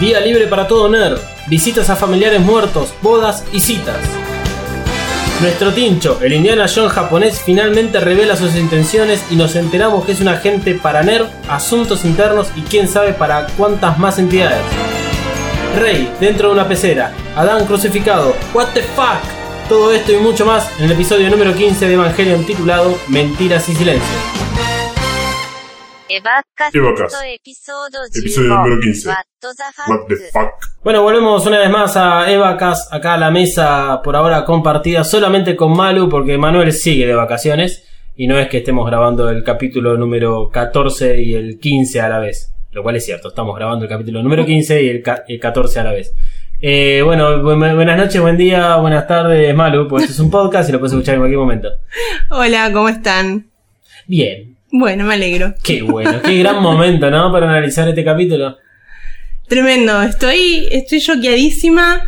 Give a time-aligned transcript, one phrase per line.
[0.00, 1.18] Día libre para todo nerd,
[1.48, 3.98] visitas a familiares muertos, bodas y citas.
[5.40, 10.20] Nuestro tincho, el Indiana Jones japonés, finalmente revela sus intenciones y nos enteramos que es
[10.20, 14.64] un agente para NERV, asuntos internos y quién sabe para cuántas más entidades.
[15.78, 19.20] Rey, dentro de una pecera, Adán crucificado, what the fuck.
[19.68, 23.74] Todo esto y mucho más en el episodio número 15 de Evangelion titulado Mentiras y
[23.74, 24.16] Silencio.
[26.08, 27.14] Eva ¿Qué vacas?
[28.14, 29.08] Episodio, número 15.
[29.08, 30.50] What the, fuck?
[30.82, 35.54] Bueno, volvemos una vez más a Evacas, acá a la mesa por ahora compartida solamente
[35.54, 39.96] con Malu porque Manuel sigue de vacaciones y no es que estemos grabando el capítulo
[39.96, 43.88] número 14 y el 15 a la vez, lo cual es cierto, estamos grabando el
[43.88, 46.12] capítulo número 15 y el, el 14 a la vez.
[46.60, 50.72] Eh, bueno, buenas noches, buen día, buenas tardes, Malu, pues este es un podcast y
[50.72, 51.68] lo puedes escuchar en cualquier momento.
[52.30, 53.48] Hola, ¿cómo están?
[54.08, 55.54] Bien, bueno, me alegro.
[55.62, 57.32] qué bueno, qué gran momento, ¿no?
[57.32, 58.56] Para analizar este capítulo.
[59.46, 62.02] Tremendo, estoy, estoy choqueadísima.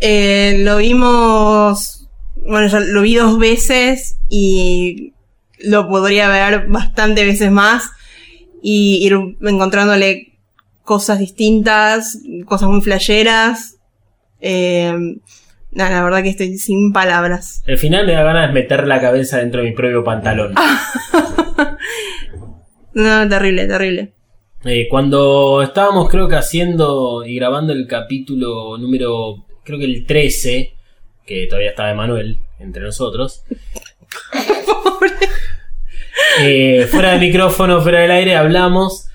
[0.00, 5.12] Eh, lo vimos, bueno, ya lo vi dos veces y
[5.58, 7.90] lo podría ver bastante veces más
[8.62, 10.32] y ir encontrándole
[10.82, 13.76] cosas distintas, cosas muy flasheras.
[14.40, 14.92] Eh,
[15.72, 17.62] nada, la verdad que estoy sin palabras.
[17.66, 20.54] El final me da ganas de meter la cabeza dentro de mi propio pantalón.
[22.92, 24.12] No, terrible, terrible.
[24.64, 30.74] Eh, cuando estábamos creo que haciendo y grabando el capítulo número, creo que el 13,
[31.24, 33.44] que todavía estaba Emanuel entre nosotros.
[36.42, 39.08] Eh, fuera del micrófono, fuera del aire, hablamos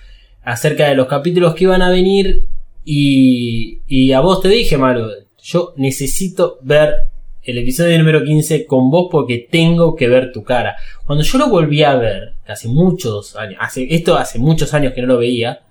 [0.44, 2.46] acerca de los capítulos que iban a venir
[2.84, 5.10] y, y a vos te dije, Malo,
[5.46, 6.96] yo necesito ver
[7.44, 10.76] el episodio número 15 con vos porque tengo que ver tu cara.
[11.06, 15.02] Cuando yo lo volví a ver, hace muchos años, hace, esto hace muchos años que
[15.02, 15.62] no lo veía,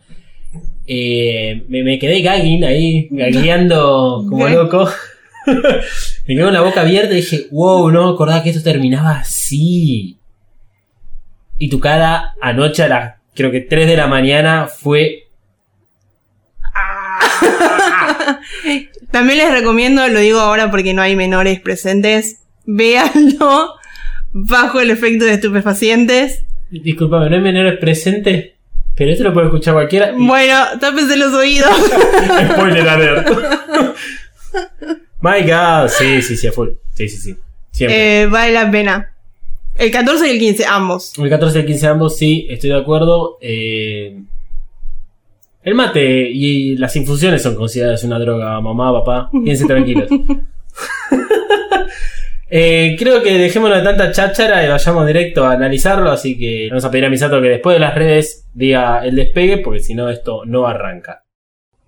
[0.86, 4.88] eh, me, me quedé gagging ahí, gagueando como loco.
[5.46, 9.18] me quedé con la boca abierta y dije, wow, no me acordaba que esto terminaba
[9.18, 10.18] así.
[11.58, 15.22] Y tu cara anoche a las, creo que 3 de la mañana fue...
[19.14, 23.74] También les recomiendo, lo digo ahora porque no hay menores presentes, véanlo
[24.32, 26.42] bajo el efecto de estupefacientes.
[26.68, 28.54] Disculpame, no hay menores presentes,
[28.96, 30.10] pero esto lo puede escuchar cualquiera.
[30.10, 31.70] y- Bueno, tápense los oídos.
[32.54, 33.28] Spoiler alert.
[35.20, 36.70] My God, sí, sí, sí, a full.
[36.94, 37.36] Sí, sí, sí.
[37.70, 38.22] Siempre.
[38.22, 39.12] Eh, vale la pena.
[39.78, 41.12] El 14 y el 15, ambos.
[41.18, 43.38] El 14 y el 15 ambos, sí, estoy de acuerdo.
[43.40, 44.16] Eh,
[45.64, 49.30] el mate y las infusiones son consideradas una droga, mamá, papá.
[49.44, 50.08] Piensen tranquilos.
[52.56, 56.84] Eh, creo que dejémonos de tanta cháchara y vayamos directo a analizarlo, así que vamos
[56.84, 60.08] a pedir a Misato que después de las redes diga el despegue, porque si no
[60.08, 61.24] esto no arranca.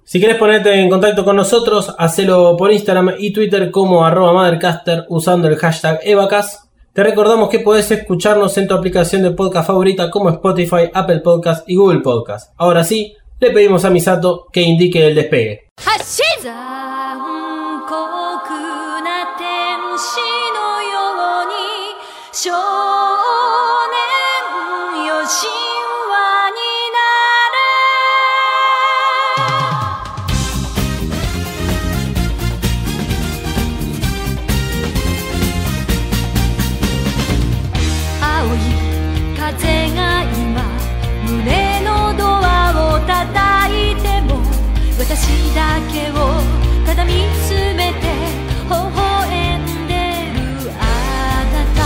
[0.03, 5.05] Si quieres ponerte en contacto con nosotros, hacelo por Instagram y Twitter como arroba Mothercaster
[5.09, 6.69] usando el hashtag Evacas.
[6.93, 11.69] Te recordamos que podés escucharnos en tu aplicación de podcast favorita como Spotify, Apple Podcast
[11.69, 12.55] y Google Podcast.
[12.57, 15.69] Ahora sí, le pedimos a Misato que indique el despegue.
[45.93, 46.15] けを
[46.87, 47.13] ただ見
[47.47, 48.07] つめて
[48.65, 49.93] 微笑んで
[50.35, 50.39] る
[50.79, 50.83] あ
[51.53, 51.81] なた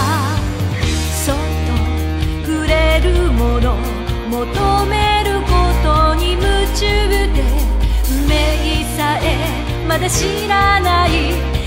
[1.14, 1.34] そっ
[1.66, 1.70] と
[2.46, 3.76] 触れるもの
[4.30, 4.40] 求
[4.86, 5.50] めるこ
[5.82, 6.42] とに夢
[6.76, 7.42] 中で
[8.10, 8.32] 運命
[8.97, 9.24] さえ
[9.88, 11.10] まだ知らない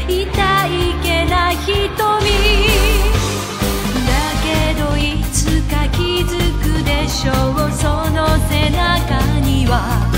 [0.08, 0.22] 痛
[0.68, 1.74] いけな瞳
[4.06, 4.12] だ
[4.44, 4.48] け
[4.80, 5.00] どい
[5.32, 6.32] つか気づ
[6.62, 7.34] くでしょう。
[7.72, 10.13] その背中には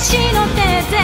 [0.00, 0.96] な天使の手で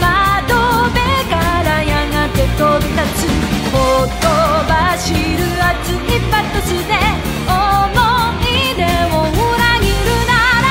[0.00, 0.52] 窓
[0.90, 1.00] 辺
[1.30, 3.32] からやがて飛び立つ
[3.72, 3.76] ほ
[4.06, 4.28] と
[4.68, 5.16] ばしる
[5.56, 6.92] 熱いパトスで
[7.48, 7.56] 思
[8.44, 10.68] い出を裏切るなら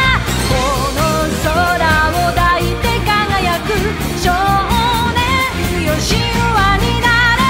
[0.48, 0.54] こ
[0.94, 1.01] の
[1.42, 1.50] 空
[2.12, 3.69] を抱いて輝く
[4.22, 4.30] 少
[5.18, 5.19] 年
[5.86, 6.10] よ神
[6.54, 7.42] 話になれ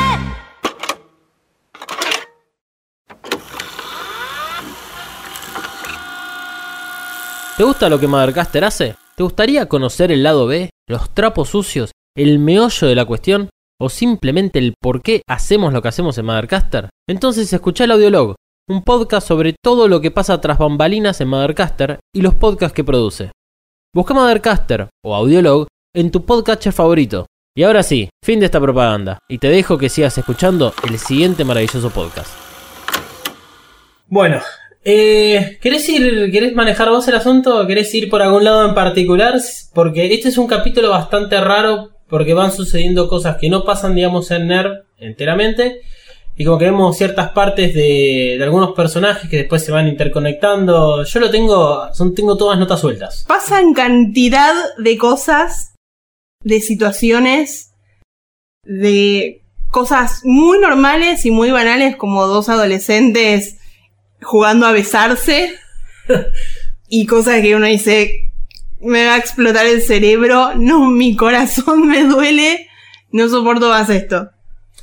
[7.57, 9.00] ¿Te gusta lo que Mothercaster hace?
[9.15, 13.49] ¿Te gustaría conocer el lado B, los trapos sucios, el meollo de la cuestión?
[13.81, 16.89] o simplemente el por qué hacemos lo que hacemos en Mothercaster?
[17.09, 18.35] Entonces escucha el Audiolog,
[18.69, 22.83] un podcast sobre todo lo que pasa tras bambalinas en Mothercaster y los podcasts que
[22.83, 23.31] produce.
[23.93, 25.65] Busca Mothercaster o Audiolog
[25.95, 27.25] en tu podcatcher favorito.
[27.57, 31.43] Y ahora sí, fin de esta propaganda, y te dejo que sigas escuchando el siguiente
[31.43, 32.33] maravilloso podcast.
[34.07, 34.41] Bueno,
[34.83, 37.66] eh, ¿querés ir, querés manejar vos el asunto?
[37.68, 39.39] ¿Querés ir por algún lado en particular?
[39.74, 44.31] Porque este es un capítulo bastante raro porque van sucediendo cosas que no pasan, digamos,
[44.31, 45.81] en NERD enteramente.
[46.36, 51.04] Y como que vemos ciertas partes de, de algunos personajes que después se van interconectando.
[51.04, 53.25] Yo lo tengo, son, tengo todas notas sueltas.
[53.28, 55.75] Pasan cantidad de cosas,
[56.44, 57.74] de situaciones,
[58.63, 63.57] de cosas muy normales y muy banales como dos adolescentes
[64.21, 65.53] jugando a besarse
[66.89, 68.31] y cosas que uno dice
[68.81, 72.68] me va a explotar el cerebro, no, mi corazón me duele,
[73.12, 74.29] no soporto más esto.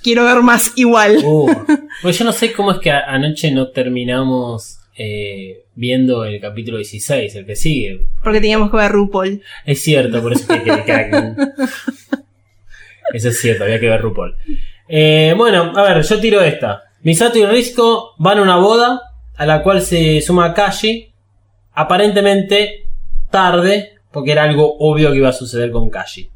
[0.02, 1.18] Quiero ver más igual.
[1.24, 1.50] Uh,
[2.02, 7.34] pues yo no sé cómo es que anoche no terminamos eh, viendo el capítulo 16,
[7.34, 8.02] el que sigue.
[8.22, 9.42] Porque teníamos que ver RuPaul.
[9.66, 11.34] Es cierto, por eso que, que- que-
[13.14, 14.36] Eso es cierto, había que ver RuPaul.
[14.88, 16.84] Eh, bueno, a ver, yo tiro esta.
[17.02, 19.00] Misato y Risco van a una boda
[19.38, 21.12] a la cual se suma Kashi.
[21.72, 22.88] Aparentemente
[23.30, 26.28] tarde, porque era algo obvio que iba a suceder con Kashi.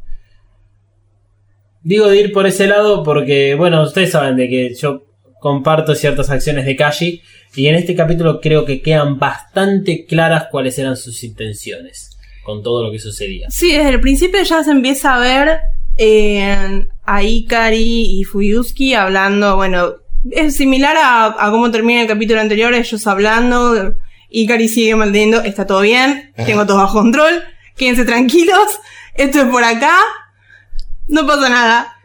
[1.82, 5.02] Digo de ir por ese lado porque, bueno, ustedes saben de que yo
[5.40, 7.20] comparto ciertas acciones de Kashi
[7.56, 12.84] y en este capítulo creo que quedan bastante claras cuáles eran sus intenciones con todo
[12.84, 13.48] lo que sucedía.
[13.50, 15.60] Sí, desde el principio ya se empieza a ver
[15.96, 22.40] eh, a Ikari y Fuyuski hablando, bueno, es similar a, a cómo termina el capítulo
[22.40, 23.94] anterior, ellos hablando,
[24.30, 27.42] Ikari sigue manteniendo, está todo bien, tengo todo bajo control,
[27.76, 28.66] quédense tranquilos,
[29.14, 29.98] esto es por acá,
[31.08, 31.96] no pasa nada.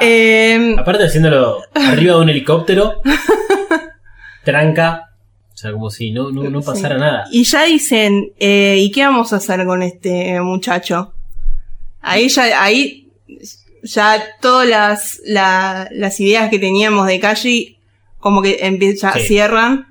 [0.00, 3.00] Eh, Aparte haciéndolo arriba de un helicóptero,
[4.44, 5.12] tranca,
[5.52, 7.00] o sea, como si no, no, no pasara sí.
[7.00, 7.24] nada.
[7.30, 11.14] Y ya dicen, eh, ¿y qué vamos a hacer con este muchacho?
[12.00, 13.08] Ahí ya, ahí
[13.82, 17.78] ya todas las, la- las ideas que teníamos de Kashi
[18.18, 19.20] como que empieza, Sí.
[19.20, 19.86] cierran.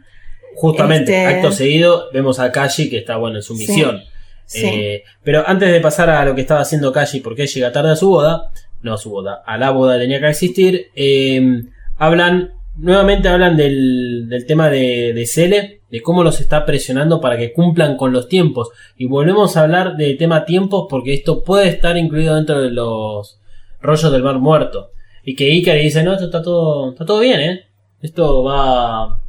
[0.55, 4.01] Justamente, Este- acto seguido, vemos a Kashi que está bueno en su misión.
[4.45, 4.65] Sí.
[4.65, 7.95] Eh, pero antes de pasar a lo que estaba haciendo Kashi, porque llega tarde a
[7.95, 8.49] su boda,
[8.81, 11.63] no a su boda, a la boda tenía que existir, eh,
[11.97, 17.37] hablan, nuevamente hablan del, del tema de, de Cele, de cómo los está presionando para
[17.37, 18.69] que cumplan con los tiempos.
[18.97, 23.39] Y volvemos a hablar de tema tiempos porque esto puede estar incluido dentro de los
[23.81, 24.91] rollos del mar muerto.
[25.23, 27.65] Y que Ikari dice, no, esto está todo, está todo bien, eh.
[28.01, 29.19] Esto va,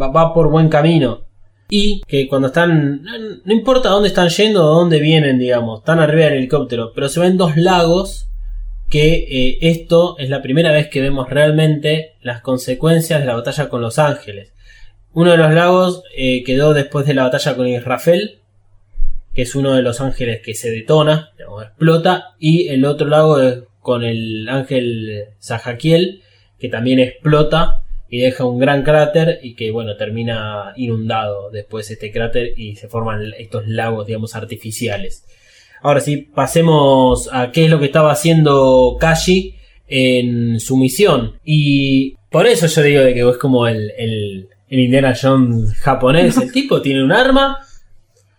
[0.00, 1.28] va, va por buen camino.
[1.70, 6.24] Y que cuando están, no, importa dónde están yendo o dónde vienen, digamos, están arriba
[6.24, 8.28] del helicóptero, pero se ven dos lagos
[8.88, 13.68] que eh, esto es la primera vez que vemos realmente las consecuencias de la batalla
[13.68, 14.54] con los ángeles.
[15.12, 18.40] Uno de los lagos eh, quedó después de la batalla con Israfel,
[19.34, 21.32] que es uno de los ángeles que se detona,
[21.62, 26.22] explota, y el otro lago es con el ángel Zajaquiel,
[26.58, 32.10] que también explota y deja un gran cráter y que bueno termina inundado después este
[32.10, 35.24] cráter y se forman estos lagos digamos artificiales.
[35.82, 39.54] Ahora sí pasemos a qué es lo que estaba haciendo Kashi
[39.86, 41.38] en su misión.
[41.44, 46.36] Y por eso yo digo de que es como el, el, el Indiana Jones japonés.
[46.36, 47.58] El tipo tiene un arma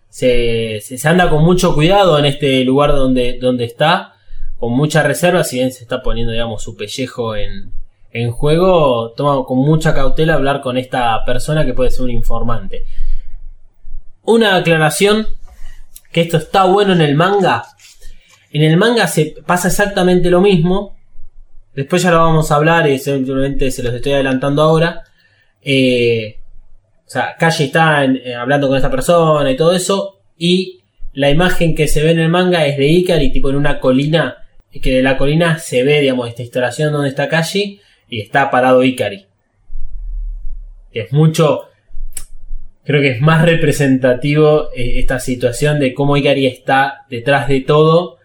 [0.09, 4.15] se, se, se anda con mucho cuidado en este lugar donde, donde está
[4.59, 7.71] con mucha reserva si bien se está poniendo digamos su pellejo en,
[8.11, 12.85] en juego, toma con mucha cautela hablar con esta persona que puede ser un informante.
[14.23, 15.27] Una aclaración,
[16.11, 17.63] que esto está bueno en el manga.
[18.51, 20.97] En el manga se pasa exactamente lo mismo.
[21.75, 25.03] Después ya lo vamos a hablar y simplemente se los estoy adelantando ahora.
[25.61, 26.39] Eh,
[27.05, 30.19] o sea, Kashi está eh, hablando con esta persona y todo eso.
[30.37, 30.81] Y
[31.13, 34.38] la imagen que se ve en el manga es de Ikari, tipo en una colina.
[34.71, 38.83] Que de la colina se ve, digamos, esta instalación donde está Kashi y está parado
[38.83, 39.25] Ikari.
[40.91, 41.63] Es mucho.
[42.83, 48.17] Creo que es más representativo eh, esta situación de cómo Ikari está detrás de todo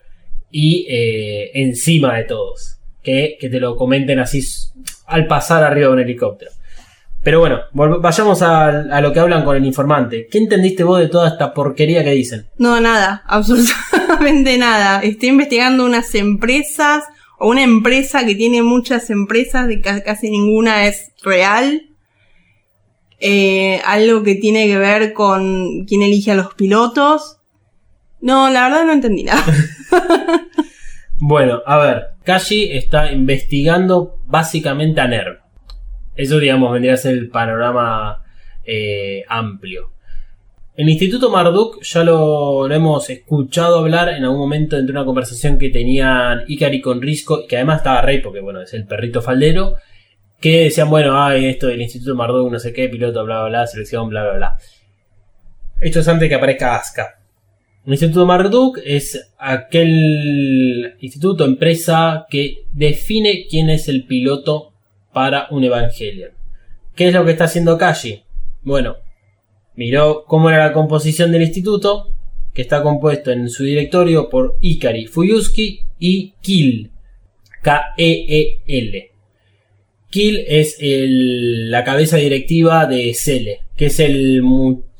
[0.51, 2.79] y eh, encima de todos.
[3.03, 4.41] Que, que te lo comenten así
[5.07, 6.51] al pasar arriba de un helicóptero.
[7.23, 10.27] Pero bueno, vayamos a, a lo que hablan con el informante.
[10.31, 12.47] ¿Qué entendiste vos de toda esta porquería que dicen?
[12.59, 13.97] No, nada, absolutamente
[14.33, 15.01] nada.
[15.03, 17.05] Estoy investigando unas empresas
[17.39, 21.83] o una empresa que tiene muchas empresas, de ca- casi ninguna es real.
[23.21, 27.39] Eh, algo que tiene que ver con quién elige a los pilotos.
[28.21, 29.45] No, la verdad no entendí nada.
[31.21, 35.39] Bueno, a ver, Kashi está investigando básicamente a NERV.
[36.17, 38.23] Eso, digamos, vendría a ser el panorama
[38.65, 39.93] eh, amplio.
[40.77, 45.69] El Instituto Marduk ya lo, hemos escuchado hablar en algún momento entre una conversación que
[45.69, 49.77] tenían Ikari con Risco, y que además estaba Rey, porque bueno, es el perrito faldero,
[50.41, 53.67] que decían, bueno, ay, esto del Instituto Marduk, no sé qué, piloto, bla, bla, bla,
[53.69, 54.59] selección, bla, bla, bla.
[55.81, 57.21] Esto es antes que aparezca Asuka.
[57.87, 64.73] El Instituto Marduk es aquel instituto, empresa que define quién es el piloto
[65.13, 66.33] para un Evangelion.
[66.97, 68.25] ¿Qué es lo que está haciendo Kashi?
[68.63, 68.97] Bueno,
[69.77, 72.15] miró cómo era la composición del instituto,
[72.53, 76.91] que está compuesto en su directorio por Ikari Fuyuski y Kill.
[77.63, 79.11] K-E-E-L.
[80.11, 84.43] Kill es la cabeza directiva de Cele, que es el,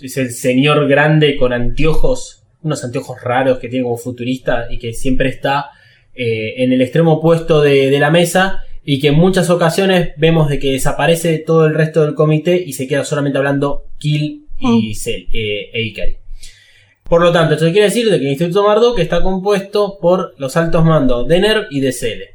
[0.01, 4.93] es el señor grande con anteojos, unos anteojos raros que tiene como futurista y que
[4.93, 5.67] siempre está
[6.15, 10.49] eh, en el extremo opuesto de, de la mesa y que en muchas ocasiones vemos
[10.49, 14.95] de que desaparece todo el resto del comité y se queda solamente hablando Kill y
[14.95, 16.17] Cel, eh, e Ikari.
[17.09, 20.57] Por lo tanto, esto quiere decir de que el Instituto Marduk está compuesto por los
[20.57, 22.35] altos mandos de NERV y de Cele.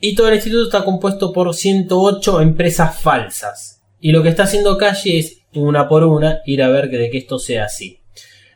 [0.00, 3.82] Y todo el instituto está compuesto por 108 empresas falsas.
[4.00, 7.10] Y lo que está haciendo Kashi es, una por una, ir a ver que de
[7.10, 7.98] que esto sea así.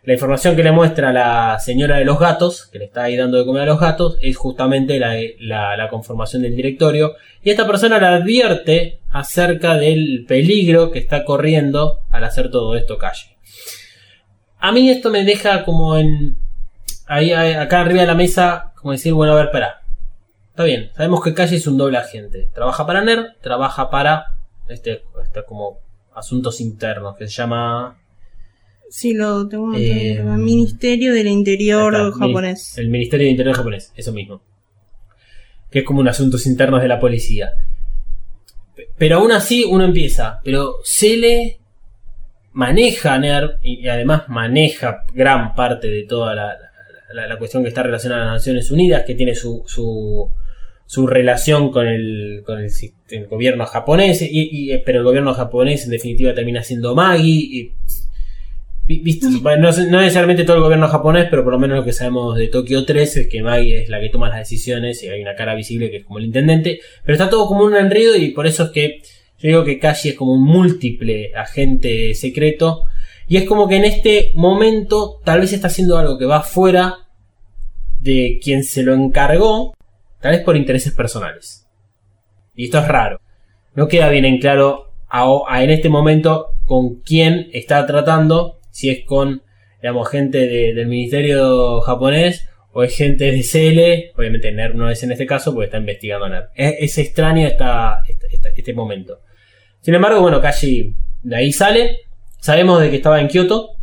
[0.04, 3.38] La información que le muestra la señora de los gatos, que le está ahí dando
[3.38, 7.14] de comer a los gatos, es justamente la, la- la conformación del directorio.
[7.42, 12.98] Y esta persona le advierte acerca del peligro que está corriendo al hacer todo esto
[12.98, 13.30] Kashi.
[14.58, 16.36] A mí esto me deja como en...
[17.06, 19.82] Ahí, acá arriba de la mesa, como decir, bueno, a ver, espera.
[20.50, 22.48] Está bien, sabemos que Calle es un doble agente.
[22.54, 24.26] Trabaja para NER, trabaja para
[24.68, 25.78] este, este como
[26.14, 27.98] asuntos internos, que se llama
[28.94, 30.36] Sí, lo tengo Eh, anotado.
[30.38, 32.76] Ministerio del Interior está, japonés.
[32.76, 34.42] El Ministerio de Interior japonés, eso mismo.
[35.70, 37.52] Que es como un asuntos internos de la policía.
[38.98, 40.40] Pero aún así uno empieza.
[40.44, 41.58] Pero Cele
[42.52, 46.54] maneja NERV y además maneja gran parte de toda la,
[47.14, 50.28] la- la cuestión que está relacionada a las Naciones Unidas, que tiene su, su,
[50.84, 52.70] su relación con el, con el,
[53.08, 54.28] el gobierno japonés, y,
[54.72, 57.30] y- pero el gobierno japonés en definitiva termina siendo Maggie.
[57.50, 57.72] Y,
[59.58, 62.84] No, necesariamente todo el gobierno japonés, pero por lo menos lo que sabemos de Tokio
[62.84, 65.90] 3 es que Maggie es la que toma las decisiones y hay una cara visible
[65.90, 66.80] que es como el intendente.
[67.04, 69.02] Pero está todo como un enredo y por eso es que
[69.38, 72.84] yo digo que Kashi es como un múltiple agente secreto.
[73.28, 77.08] Y es como que en este momento tal vez está haciendo algo que va fuera
[78.00, 79.74] de quien se lo encargó,
[80.20, 81.66] tal vez por intereses personales.
[82.54, 83.20] Y esto es raro.
[83.74, 84.92] No queda bien en claro
[85.54, 89.42] en este momento con quién está tratando, si es con,
[89.80, 95.00] digamos, gente de- del ministerio japonés o es gente de CL, obviamente NERV no es
[95.04, 96.48] en este caso porque está investigando a NERV.
[96.56, 99.20] Es, extraño este momento.
[99.80, 101.98] Sin embargo, bueno, Kashi de ahí sale,
[102.40, 103.76] sabemos de que estaba en Kioto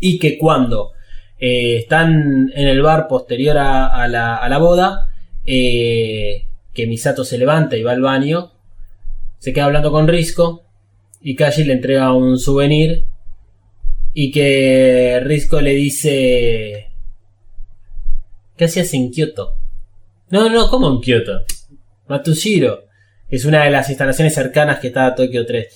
[0.00, 0.92] y que cuando
[1.40, 5.12] eh, están en el bar posterior a, a la, a la boda,
[5.46, 8.52] eh, que Misato se levanta y va al baño,
[9.38, 10.62] se queda hablando con Risco
[11.20, 13.04] y Kashi le entrega un souvenir
[14.20, 16.88] y que Risco le dice
[18.56, 19.54] ¿Qué hacías en Kioto?
[20.30, 21.42] No, no, ¿cómo en Kioto?
[22.08, 22.86] Matsushiro,
[23.28, 25.68] es una de las instalaciones cercanas que está a Tokio 3.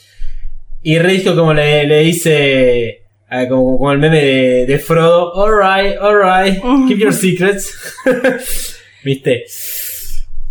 [0.83, 3.05] Y Risco como le, le dice
[3.49, 7.73] como, como el meme de, de Frodo, alright, alright, keep your secrets.
[9.05, 9.45] ¿Viste?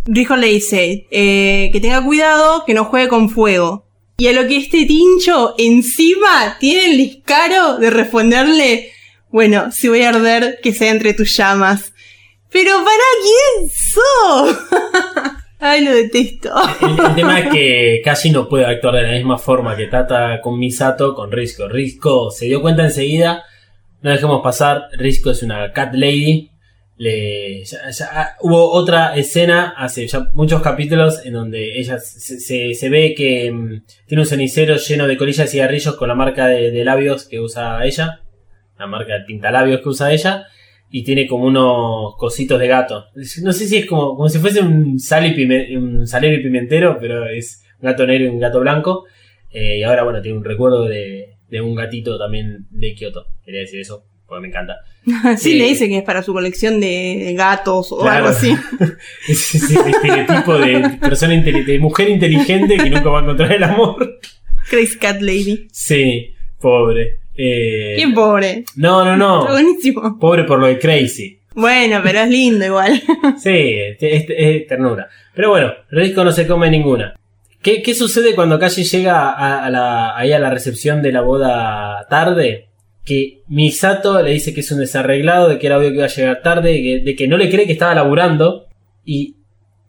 [0.06, 3.91] Rijo le dice eh, que tenga cuidado, que no juegue con fuego.
[4.22, 8.92] Y a lo que este tincho encima tiene el descaro de responderle,
[9.30, 11.92] bueno, si voy a arder, que sea entre tus llamas.
[12.48, 14.58] Pero ¿para quién sos?
[15.58, 16.54] Ay, lo detesto.
[16.82, 20.40] El, el tema es que Kashi no puede actuar de la misma forma que Tata
[20.40, 21.66] con Misato con Risco.
[21.66, 23.42] Risco se dio cuenta enseguida.
[24.02, 24.82] No dejemos pasar.
[24.92, 26.51] Risco es una cat lady.
[28.12, 33.50] Ah, hubo otra escena hace ya muchos capítulos en donde ella se, se- ve que
[33.50, 37.40] mm, tiene un cenicero lleno de colillas y cigarrillos con la marca de, labios que
[37.40, 38.20] usa ella.
[38.78, 40.46] La marca de pintalabios que usa ella.
[40.90, 43.06] Y tiene como unos cositos de gato.
[43.42, 48.06] No sé si es como, si fuese un, salero y pimentero, pero es un gato
[48.06, 49.06] negro y un gato blanco.
[49.50, 53.26] Eh, y ahora, bueno, tiene un recuerdo de un gatito también de Kioto.
[53.44, 54.76] Quería decir eso, porque me encanta.
[55.38, 58.16] Sí, Eh, le dice que es para su colección de gatos o Claro.
[58.26, 58.54] algo así.
[59.28, 64.18] Es ese estereotipo de persona de mujer inteligente que nunca va a encontrar el amor.
[64.70, 65.68] Crazy Cat Lady.
[65.72, 67.18] Sí, pobre.
[67.36, 68.64] Eh, Qué pobre.
[68.76, 69.46] no, no, Está no.
[69.52, 70.18] buenísimo.
[70.18, 71.38] Pobre por lo de Crazy.
[71.54, 73.02] Bueno, pero es lindo igual.
[73.38, 75.08] Sí, es, es- es ternura.
[75.34, 77.14] Pero bueno, Risco no se come ninguna.
[77.62, 81.20] ¿Qué, qué sucede cuando Kashi llega a, a la, ahí a la recepción de la
[81.20, 82.66] boda tarde?
[83.04, 86.08] Que Misato le dice que es un desarreglado, de que era obvio que iba a
[86.08, 88.66] llegar tarde, de que, de que no le cree que estaba laburando.
[89.04, 89.36] Y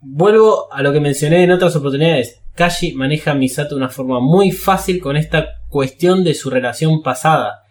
[0.00, 2.40] vuelvo a lo que mencioné en otras oportunidades.
[2.54, 7.02] Kashi maneja a Misato de una forma muy fácil con esta cuestión de su relación
[7.02, 7.62] pasada.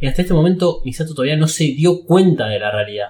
[0.00, 3.08] Y hasta este momento Misato todavía no se dio cuenta de la realidad.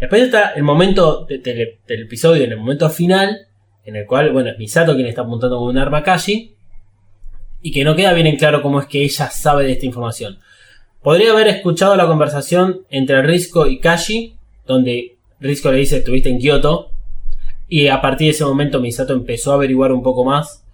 [0.00, 3.46] Después está el momento de- de- del episodio, en el momento final,
[3.84, 6.54] en el cual, bueno, es Misato quien está apuntando con un arma a Kashi.
[7.60, 10.38] Y que no queda bien en claro cómo es que ella sabe de esta información.
[11.02, 16.38] Podría haber escuchado la conversación entre Risco y Kashi, donde Risco le dice estuviste en
[16.38, 16.90] Kioto.
[17.68, 20.64] Y a partir de ese momento Misato empezó a averiguar un poco más.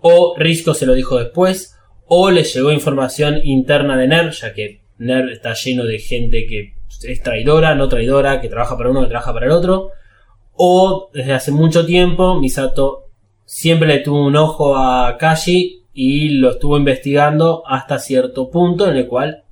[0.00, 1.76] O Risco se lo dijo después.
[2.06, 6.74] O le llegó información interna de NER, ya que NER está lleno de gente que
[7.02, 9.90] es traidora, no traidora, que trabaja para uno, que trabaja para el otro.
[10.52, 13.08] O desde hace mucho tiempo Misato
[13.44, 18.96] siempre le tuvo un ojo a Kashi y lo estuvo investigando hasta cierto punto en
[18.96, 19.43] el cual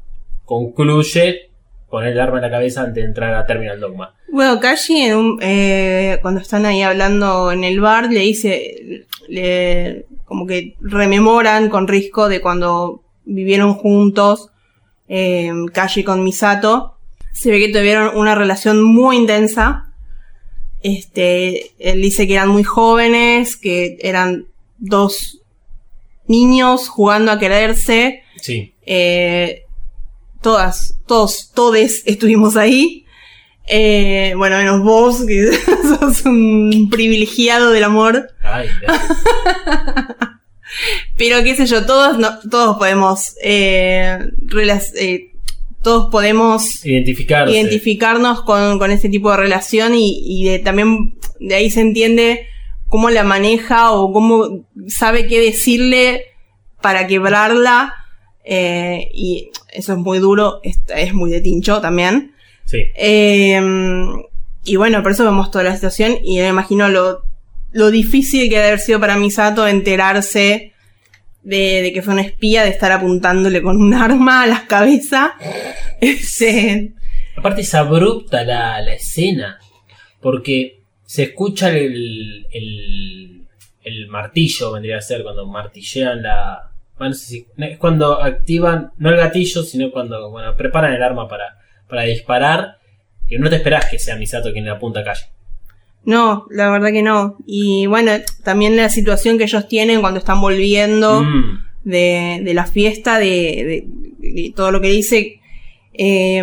[0.52, 1.48] concluye
[1.88, 4.14] poner el arma en la cabeza antes de entrar a Terminal Dogma.
[4.30, 10.06] Bueno, Kashi, en un- eh, cuando están ahí hablando en el bar, le dice, le,
[10.24, 14.50] como que rememoran con Risco de cuando vivieron juntos,
[15.08, 16.96] eh, Kashi con Misato.
[17.32, 19.88] Se ve que tuvieron una relación muy intensa.
[20.82, 24.46] Este, él dice que eran muy jóvenes, que eran
[24.78, 25.40] dos
[26.26, 28.22] niños jugando a quererse.
[28.40, 28.74] Sí.
[28.86, 29.61] Eh,
[30.42, 33.06] todas, todos, todes estuvimos ahí.
[33.68, 35.50] Eh, bueno, menos vos, que
[36.00, 38.28] sos un privilegiado del amor.
[38.42, 38.68] Ay.
[41.16, 44.18] Pero qué sé yo, todos, no, todos podemos, eh,
[44.96, 45.32] eh,
[45.82, 46.84] todos podemos
[47.52, 52.46] identificarnos con, con ese tipo de relación y, y de- también de ahí se entiende
[52.88, 56.24] cómo la maneja o cómo sabe qué decirle
[56.80, 57.94] para quebrarla.
[58.44, 62.34] Eh, y eso es muy duro, es, es muy de tincho también.
[62.64, 62.84] Sí.
[62.96, 63.60] Eh,
[64.64, 67.24] y bueno, por eso vemos toda la situación y me imagino lo,
[67.72, 70.72] lo difícil que debe haber sido para Misato enterarse
[71.42, 75.34] de, de que fue una espía, de estar apuntándole con un arma a la cabeza.
[76.00, 76.92] Este,
[77.36, 79.58] Aparte es abrupta la, la escena.
[80.20, 83.46] Porque se escucha el, el,
[83.82, 86.71] el martillo, vendría a ser, cuando martillean la...
[87.02, 91.02] Bueno, no sé si- es cuando activan, no el gatillo, sino cuando bueno, preparan el
[91.02, 92.76] arma para, para disparar.
[93.28, 95.24] Y no te esperás que sea Misato quien le apunta a calle.
[96.04, 97.36] no, la verdad que no.
[97.46, 98.12] Y bueno,
[98.44, 101.22] también la situación que ellos tienen cuando están volviendo.
[101.22, 103.26] Mm, de, de la fiesta, de,
[104.20, 105.40] de- de todo lo que dice.
[105.94, 106.42] eh,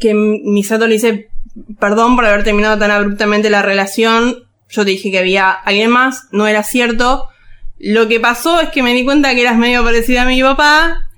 [0.00, 1.28] que Misato le dice
[1.78, 4.44] perdón por haber terminado tan abruptamente la relación.
[4.68, 7.28] Yo te dije que había alguien más, no era cierto.
[7.84, 11.10] Lo que pasó es que me di cuenta que eras medio parecida a mi papá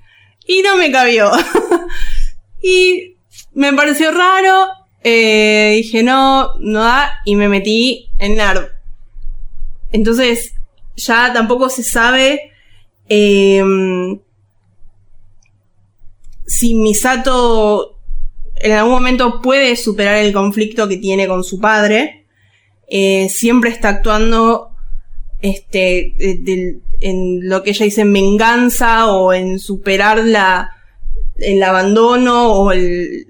[0.45, 1.31] y no me cabió.
[2.61, 3.15] y
[3.53, 4.67] me pareció raro.
[5.01, 8.67] eh, dije no, no da y me metí en NERV.
[9.93, 10.55] Entonces,
[10.97, 12.51] ya tampoco se sabe
[13.07, 13.63] eh,
[16.45, 17.97] si Misato
[18.55, 22.25] en algún momento puede superar el conflicto que tiene con su padre.
[22.89, 24.76] Eh, siempre está actuando
[25.41, 30.71] este, de- en lo que ella dice en venganza o en superar la,
[31.37, 33.27] el abandono o el,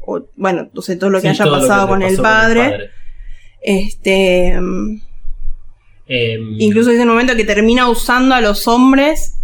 [0.00, 2.90] o, bueno, no sé, todo lo que sí, haya pasado con, el padre.
[3.62, 4.58] Este,
[6.06, 9.36] Em, Incluso es el momento que termina usando a los hombres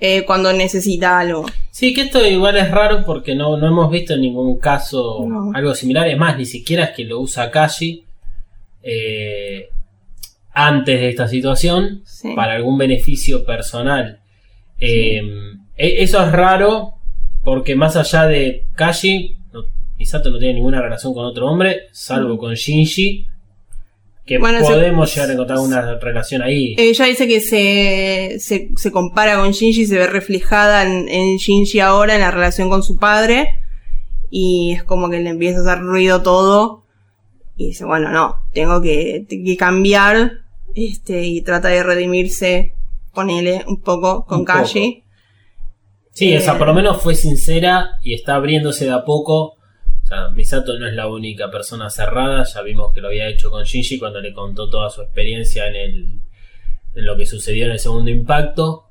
[0.00, 1.46] eh, cuando necesita algo.
[1.70, 5.52] Sí, que esto igual es raro porque no, no hemos visto en ningún caso No.
[5.54, 6.08] algo similar.
[6.08, 8.04] Es más, ni siquiera es que lo usa Kashi
[8.82, 9.68] eh,
[10.52, 12.32] antes de esta situación Sí.
[12.34, 14.20] para algún beneficio personal.
[14.78, 15.20] Eh,
[15.76, 16.94] e- eso es raro
[17.44, 19.64] porque más allá de Kashi, no,
[19.98, 23.26] Misato no tiene ninguna relación con otro hombre, salvo con Shinji.
[24.26, 26.74] Que Bueno, se- podemos llegar a encontrar una relación ahí.
[26.78, 31.80] Ella dice que se, se, se compara con Shinji, se ve reflejada en, en Shinji
[31.80, 33.48] ahora en la relación con su padre.
[34.30, 36.84] Y es como que le empieza a hacer ruido todo.
[37.56, 40.39] Y dice, bueno, no, tengo que, que cambiar.
[40.74, 42.74] Este, y trata de redimirse,
[43.14, 44.58] ponele un poco con Un poco.
[44.58, 45.04] Kashi.
[46.12, 49.56] Sí, Eh, o sea, por lo menos fue sincera y está abriéndose de a poco.
[50.02, 53.50] O sea, Misato no es la única persona cerrada, ya vimos que lo había hecho
[53.50, 56.20] con Shinji cuando le contó toda su experiencia en, el,
[56.94, 58.86] en lo que sucedió en el segundo impacto.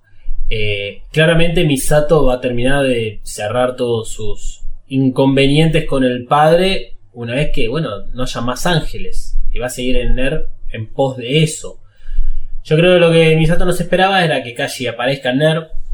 [0.50, 7.36] Eh, claramente Misato va a terminar de cerrar todos sus inconvenientes con el padre una
[7.36, 9.38] vez que, bueno, no haya más ángeles.
[9.52, 11.80] Y va a seguir en NER en pos de eso.
[12.64, 15.42] Yo creo que lo que Misato nos esperaba era que Kashi aparezca en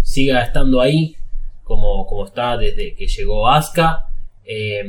[0.01, 1.15] siga estando ahí,
[1.63, 4.07] como, como está desde que llegó Asuka.
[4.45, 4.83] eh,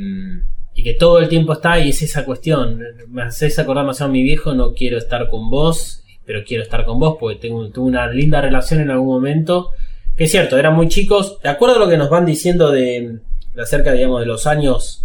[0.77, 2.79] y que todo el tiempo está, y es esa cuestión.
[3.07, 6.85] Me haces acordar demasiado a mi viejo, no quiero estar con vos, pero quiero estar
[6.85, 9.71] con vos porque tengo, tuve una linda relación en algún momento.
[10.15, 11.39] Que es cierto, eran muy chicos.
[11.41, 13.21] De acuerdo a lo que nos van diciendo de,
[13.55, 15.03] de acerca, digamos, de los años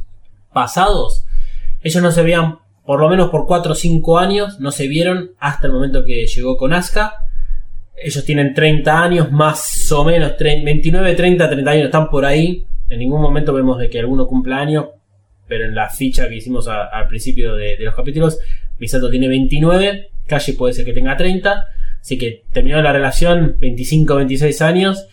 [0.53, 1.25] pasados,
[1.83, 5.33] ellos no se veían, por lo menos por 4 o 5 años, no se vieron
[5.39, 7.15] hasta el momento que llegó con Asuka.
[7.97, 12.67] Ellos tienen 30 años, más o menos, 30, 29, 30, 30 años, están por ahí.
[12.89, 14.87] En ningún momento vemos de que alguno cumpla años,
[15.47, 18.39] pero en la ficha que hicimos al principio de, los capítulos,
[18.79, 21.67] Misato tiene 29, Kashi puede ser que tenga 30,
[22.01, 25.07] así que terminó la relación 25, 26 años,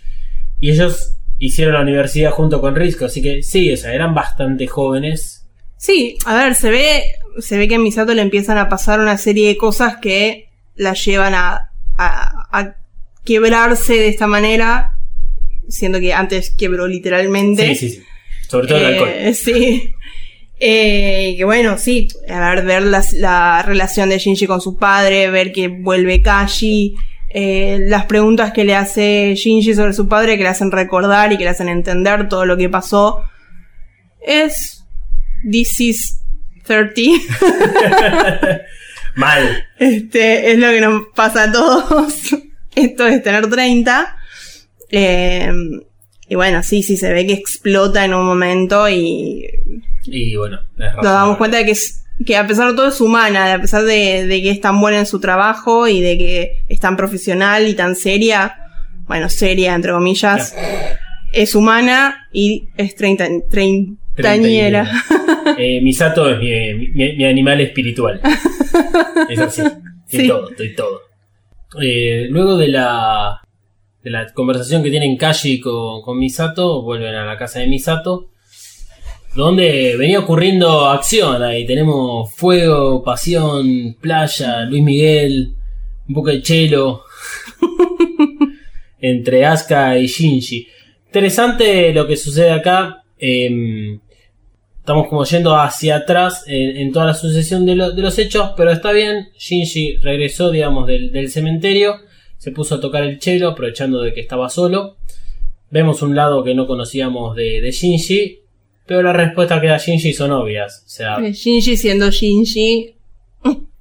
[0.60, 5.39] y ellos hicieron la universidad junto con Risco, así que sí, o eran bastante jóvenes.
[5.82, 7.04] Sí, a ver, se ve,
[7.40, 10.94] se ve que a Misato le empiezan a pasar una serie de cosas que la
[10.94, 12.76] llevan a, a, a
[13.24, 14.98] quebrarse de esta manera,
[15.70, 17.76] siendo que antes quebró literalmente.
[17.76, 18.04] Sí, sí, sí.
[18.50, 19.36] Sobre todo el Eh, alcohol.
[19.36, 19.94] Sí.
[20.60, 25.30] Eh, que bueno, sí, a ver, ver las- la, relación de Shinji con su padre,
[25.30, 26.96] ver que vuelve Kashi,
[27.30, 31.38] eh, las preguntas que le hace Shinji sobre su padre que le hacen recordar y
[31.38, 33.22] que le hacen entender todo lo que pasó.
[34.20, 34.79] Es
[35.44, 36.22] This is
[36.66, 37.02] 30.
[39.16, 39.66] Mal.
[39.78, 42.36] Este, es lo que nos pasa a todos.
[42.76, 44.18] Esto es tener 30.
[44.92, 45.82] Em,
[46.28, 49.48] y bueno, sí, sí, se ve que explota en un momento y.
[50.06, 51.76] Y bueno, Nos damos cuenta de que,
[52.26, 55.06] que a pesar de todo es humana, a pesar de, que es tan buena en
[55.06, 58.56] su trabajo y de que es tan profesional y tan seria,
[59.08, 60.56] bueno, seria entre comillas,
[61.34, 64.90] es humana y es 30, 30 Tañera.
[65.58, 68.22] Eh, Misato es mi, animal espiritual.
[69.30, 69.62] Es así.
[70.08, 71.02] Estoy todo, estoy todo.
[71.82, 73.42] Eh, luego de la,
[74.02, 78.32] de la conversación que tienen Kashi con, con Misato, vuelven a la casa de Misato.
[79.36, 81.66] Donde venía ocurriendo acción ahí.
[81.68, 85.54] Tenemos fuego, pasión, playa, Luis Miguel,
[86.08, 87.04] un poco de chelo.
[89.02, 90.68] entre Asuka y Shinji.
[91.06, 93.04] Interesante lo que sucede acá.
[93.18, 94.00] Em,
[94.90, 98.54] estamos como yendo hacia atrás en, en toda la sucesión de, lo- de los hechos,
[98.58, 99.30] pero está bien.
[99.38, 101.98] Shinji regresó, digamos, del, del cementerio.
[102.40, 104.98] Se puso a tocar el chelo, aprovechando de que estaba solo.
[105.70, 108.40] Vemos un lado que no conocíamos de, de Shinji,
[108.88, 110.82] pero las respuestas que da Shinji son obvias.
[110.88, 112.96] O sea, Shinji siendo Shinji.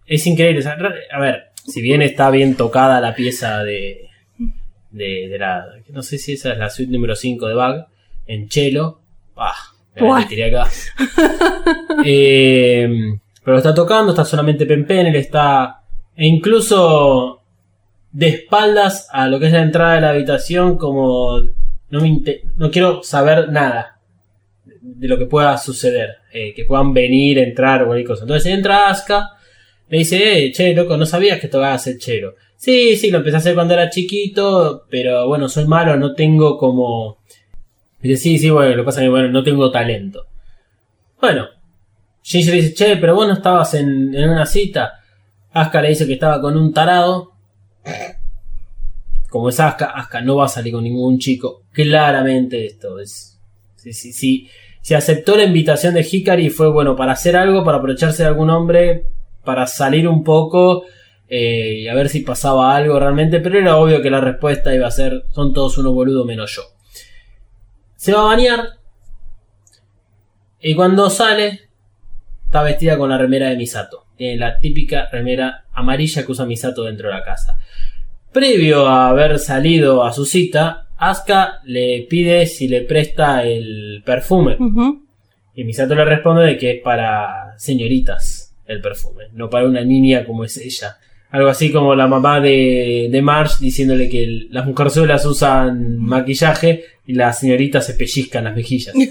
[0.06, 0.62] es increíble.
[1.10, 4.08] a ver, si bien está bien tocada la pieza de,
[4.90, 5.64] de, de la.
[5.88, 7.86] No sé si esa es la suite número 5 de Bug,
[8.26, 9.00] en Chelo.
[9.36, 9.54] Ah,
[9.96, 10.70] la tiré acá.
[12.04, 12.88] Eh,
[13.42, 15.80] pero está tocando, está solamente Pempen, él está.
[16.14, 17.40] E incluso
[18.12, 21.40] de espaldas a lo que es la entrada de la habitación, como.
[21.90, 22.22] No, me
[22.56, 23.98] no quiero saber nada
[24.80, 26.18] de lo que pueda suceder.
[26.32, 28.24] eh, que puedan venir, entrar o cualquier cosa.
[28.24, 29.30] Entonces entra Asuka,
[29.88, 32.34] le dice, eh, che, loco, no sabías que tocabas el chelo.
[32.56, 36.58] Sí, sí, lo empecé a hacer cuando era chiquito, pero bueno, soy malo, no tengo
[36.58, 37.17] como...
[38.00, 40.26] Dice, sí, sí, bueno, lo que pasa es que bueno, no tengo talento.
[41.20, 41.48] Bueno,
[42.32, 45.00] le dice, che, pero vos no estabas en, en una cita.
[45.52, 47.32] Asuka le dice que estaba con un tarado.
[49.30, 51.64] Como es Asuka, Asuka no va a salir con ningún chico.
[51.72, 53.38] Claramente esto es...
[53.76, 54.48] Sí, sí.
[54.80, 58.50] Si aceptó la invitación de Hikari fue bueno para hacer algo, para aprovecharse de algún
[58.50, 59.06] hombre,
[59.44, 60.84] para salir un poco
[61.28, 64.86] eh, y a ver si pasaba algo realmente, pero era obvio que la respuesta iba
[64.86, 66.62] a ser son todos unos boludos menos yo.
[67.98, 68.68] Se va a bañar
[70.60, 71.62] y cuando sale
[72.44, 74.06] está vestida con la remera de Misato.
[74.16, 77.58] Tiene la típica remera amarilla que usa Misato dentro de la casa.
[78.32, 84.56] Previo a haber salido a su cita, Asuka le pide si le presta el perfume.
[85.54, 90.24] Y Misato le responde de que es para señoritas el perfume, no para una niña
[90.24, 90.98] como es ella.
[91.30, 96.84] Algo así como la mamá de, de Marge diciéndole que el- las mujerzuelas usan maquillaje
[97.08, 98.94] y las señoritas se pellizcan las mejillas.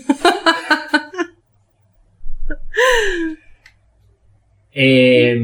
[4.74, 5.36] Eh,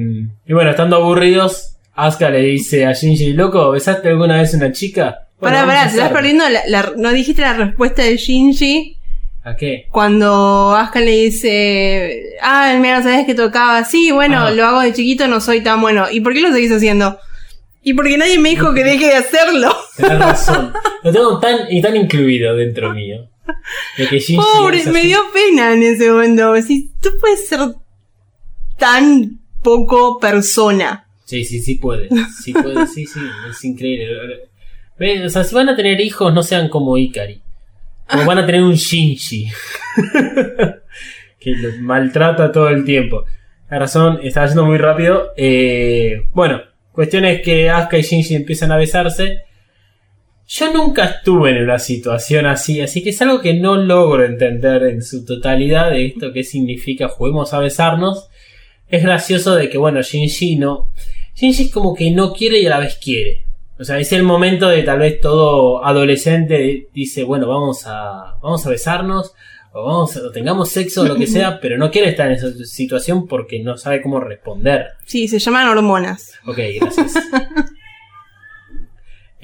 [0.46, 4.72] y bueno, estando aburridos, Asuka le dice a Shinji, loco, ¿besaste alguna vez a una
[4.72, 5.28] chica?
[5.40, 6.16] Bueno, Pará, pará, te estás hacerlo".
[6.16, 8.98] perdiendo la, la- no dijiste la respuesta de Shinji
[9.44, 9.88] ¿A qué?
[9.92, 14.52] cuando Asuka le dice, ah, mira, sabes que tocaba, sí, bueno, Ajá.
[14.52, 16.10] lo hago de chiquito, no soy tan bueno.
[16.12, 17.18] ¿Y por qué lo seguís haciendo?
[17.84, 19.76] Y porque nadie me dijo que deje de hacerlo.
[19.98, 20.74] Tenés razón.
[21.04, 23.30] Lo tengo tan y tan incluido dentro mío.
[23.98, 26.56] De que Pobre, me dio pena en ese momento.
[26.62, 27.60] Si tú puedes ser
[28.78, 31.08] tan poco persona.
[31.26, 32.10] Sí, sí, sí puede.
[32.42, 33.20] Sí puede, sí, sí.
[33.50, 34.08] Es increíble.
[35.26, 37.42] O sea, si van a tener hijos, no sean como Ikari.
[38.08, 39.48] Como van a tener un Shinji.
[41.40, 43.26] que los maltrata todo el tiempo.
[43.70, 45.32] La razón, estaba yendo muy rápido.
[45.36, 46.62] Eh, bueno,
[46.94, 49.42] cuestión es que Asuka y Shinji empiezan a besarse.
[50.48, 54.84] Yo nunca estuve en una situación así, así que es algo que no logro entender
[54.84, 58.30] en su totalidad de esto que significa juguemos a besarnos.
[58.88, 60.94] Es gracioso de que, bueno, Shinji no.
[61.36, 63.46] Shinji es como que no quiere y a la vez quiere.
[63.80, 68.66] O sea, es el momento de tal vez todo adolescente dice, bueno, vamos a, vamos
[68.66, 69.34] a besarnos,
[69.74, 72.54] o vamos, o tengamos sexo o lo que sea, pero no quiere estar en esa
[72.66, 74.88] situación porque no sabe cómo responder.
[75.06, 76.34] Sí, se llaman hormonas.
[76.46, 77.14] Ok, gracias.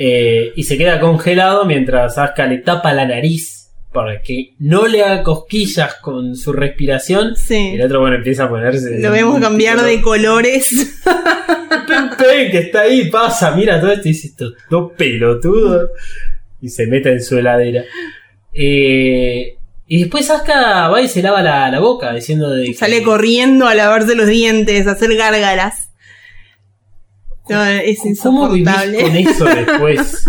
[0.02, 5.04] Eh, y se queda congelado mientras Asuka le tapa la nariz para que no le
[5.04, 7.36] haga cosquillas con su respiración.
[7.36, 7.72] Sí.
[7.74, 9.00] Y el otro, bueno, empieza a ponerse.
[9.00, 11.02] Lo vemos cambiar de colores.
[11.86, 15.90] Pen, pen, que está ahí, pasa, mira todo esto y dice esto, todo pelotudo.
[16.62, 17.84] Y se mete en su heladera.
[18.54, 19.59] Eh,
[19.90, 23.68] y después Asuka va y se lava la, la boca diciendo de que- Sale corriendo
[23.68, 25.90] a lavarse los dientes, a hacer gárgaras.
[27.50, 29.02] No, es ¿Cómo vivís insoportable.
[29.02, 30.28] con eso después?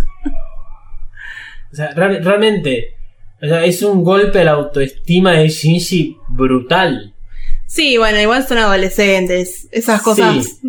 [1.73, 2.95] o sea, real- realmente,
[3.43, 7.15] o sea, es un golpe a la autoestima de Shinji brutal.
[7.67, 9.69] Sí, bueno, igual son adolescentes.
[9.71, 10.61] Esas cosas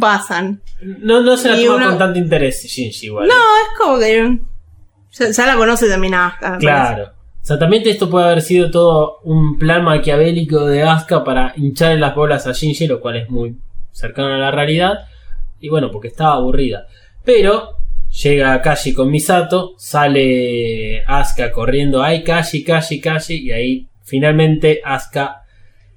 [0.00, 0.60] pasan.
[0.80, 3.28] No, no se la toma uno- con tanto interés Shinji igual.
[3.28, 4.40] No, es como que.
[5.12, 7.12] Ya, ya la conoce también a Asuka, Claro.
[7.42, 11.98] O sea, también esto puede haber sido todo un plan maquiavélico de Asuka para hincharle
[11.98, 13.56] las bolas a Shinji, lo cual es muy
[13.90, 15.08] cercano a la realidad.
[15.58, 16.86] Y bueno, porque estaba aburrida.
[17.24, 17.78] Pero
[18.22, 25.42] llega Kashi con Misato, sale Asuka corriendo, ay Kashi, Kashi, Kashi, y ahí finalmente Asuka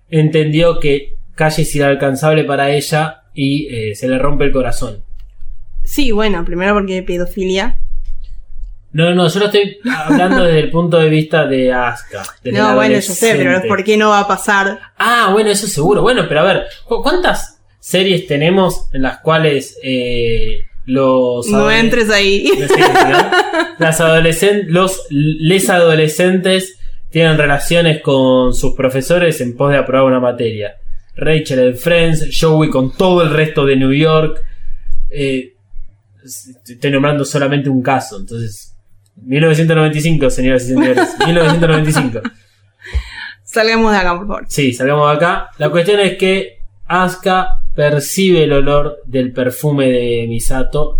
[0.10, 5.04] entendió que Kashi es inalcanzable para ella y eh, se le rompe el corazón.
[5.84, 7.78] Sí, bueno, primero porque pedofilia.
[8.96, 12.24] No, no, no, yo lo estoy hablando desde el punto de vista de Asuka.
[12.46, 13.62] No, bueno, yo sé, pero.
[13.68, 14.80] ¿por qué no va a pasar?
[14.98, 16.02] Ah, bueno, eso seguro.
[16.02, 22.10] Bueno, pero a ver, ¿cu- ¿cuántas series tenemos en las cuales eh, los No entres
[22.10, 22.50] ahí.
[23.10, 23.32] ¿no?
[23.80, 26.80] las adolescentes, los les adolescentes
[27.10, 30.78] tienen relaciones con sus profesores en pos de aprobar una materia.
[31.18, 34.42] Rachel en Friends, Joey con todo el resto de New York.
[35.10, 35.54] Eh,
[36.24, 38.72] estoy nombrando solamente un caso, entonces
[39.22, 42.22] 1995, señoras y señores, 1995.
[43.44, 44.46] Salgamos de acá, por favor.
[44.48, 45.50] Sí, salgamos de acá.
[45.58, 50.98] La cuestión es que Asuka percibe el olor del perfume de Misato.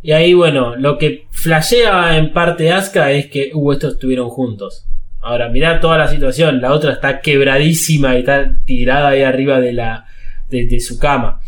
[0.00, 4.86] Y ahí, bueno, lo que flashea en parte Asuka es que, uh, estos estuvieron juntos.
[5.20, 6.60] Ahora, mirá toda la situación.
[6.60, 10.06] La otra está quebradísima y está tirada ahí arriba de la
[10.48, 11.40] de, de su cama.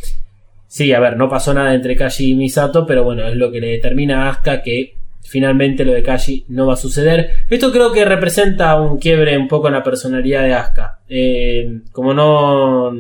[0.67, 3.61] Sí, a ver, no pasó nada entre Kashi y Misato, pero bueno, es lo que
[3.61, 7.31] le determina a Asuka que finalmente lo de Kashi no va a suceder.
[7.49, 11.01] Esto creo que representa un quiebre un poco en la personalidad de Asuka.
[11.09, 12.91] Eh, como no,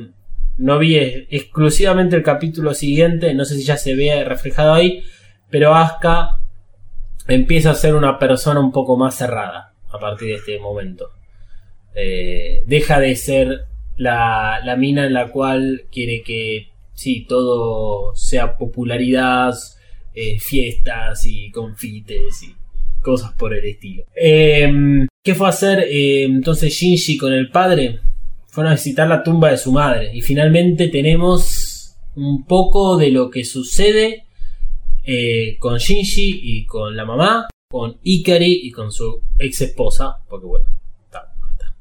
[0.58, 5.02] no vi ex- exclusivamente el capítulo siguiente, no sé si ya se ve reflejado ahí,
[5.50, 6.38] pero Asuka
[7.28, 11.10] empieza a ser una persona un poco más cerrada a partir de este momento.
[11.94, 13.64] Eh, deja de ser
[13.96, 19.54] la, la mina en la cual quiere que sí, todo sea popularidad,
[20.14, 22.54] eh, fiestas y confites y
[23.00, 24.04] cosas por el estilo.
[24.14, 28.00] Eh, ¿Qué fue a hacer eh, entonces Shinji con el padre?
[28.48, 33.30] Fueron a visitar la tumba de su madre y finalmente tenemos un poco de lo
[33.30, 34.24] que sucede
[35.04, 40.46] eh, con Shinji y con la mamá, con Ikari y con su ex esposa, porque
[40.46, 40.66] bueno,
[41.04, 41.76] está muerta.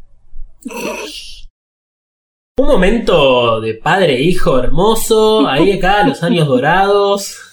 [2.57, 7.48] Un momento de padre e hijo hermoso, ahí acá, los años dorados.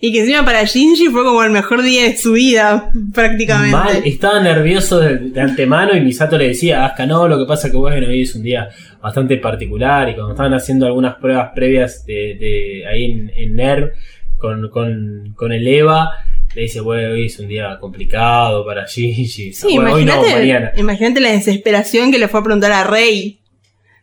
[0.00, 3.76] Y que encima para Shinji fue como el mejor día de su vida, prácticamente.
[3.76, 7.44] Mal, estaba nervioso de, de antemano y Misato le decía a Asuka, no, lo que
[7.46, 8.68] pasa que bueno, hoy es un día
[9.02, 13.90] bastante particular y cuando estaban haciendo algunas pruebas previas de, de ahí en, en NERV
[14.38, 16.10] con, con, con el EVA,
[16.54, 19.52] le dice, bueno, hoy es un día complicado para Shinji.
[19.52, 23.40] Sí, Bueno, hoy no, imagínate, imagínate la desesperación que le fue a preguntar a Rey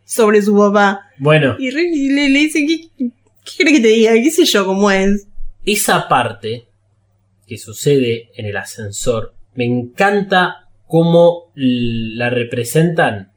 [0.04, 1.00] sobre su papá.
[1.18, 4.12] Bueno, Y Rey le, le dice, ¿qué, ¿qué crees que te diga?
[4.14, 5.26] ¿Qué sé yo cómo es?
[5.66, 6.66] Esa parte
[7.46, 13.32] que sucede en el ascensor, me encanta cómo la representan.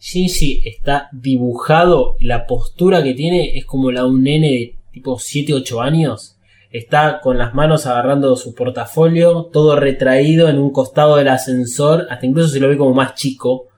[0.00, 5.16] Shinji está dibujado, la postura que tiene es como la de un nene de tipo
[5.16, 6.30] 7-8 años.
[6.70, 12.26] está con las manos agarrando su portafolio, todo retraído en un costado del ascensor, hasta
[12.26, 13.68] incluso se lo ve como más chico.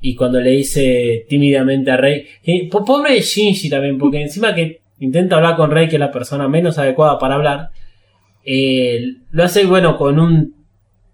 [0.00, 2.26] Y cuando le dice tímidamente a Rey,
[2.70, 6.48] po- pobre Shinji también, porque encima que intenta hablar con Rey, que es la persona
[6.48, 7.70] menos adecuada para hablar,
[8.44, 10.54] eh, lo hace, bueno, con un,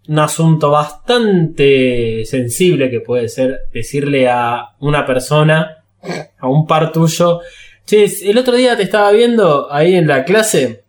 [0.09, 5.85] un asunto bastante sensible que puede ser decirle a una persona,
[6.39, 7.41] a un par tuyo,
[7.87, 10.85] che, el otro día te estaba viendo ahí en la clase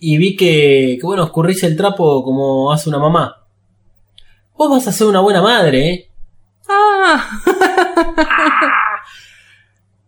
[0.00, 3.46] y vi que, que bueno, escurrís el trapo como hace una mamá.
[4.56, 6.10] Vos vas a ser una buena madre, ¿eh?
[6.68, 7.40] Ah,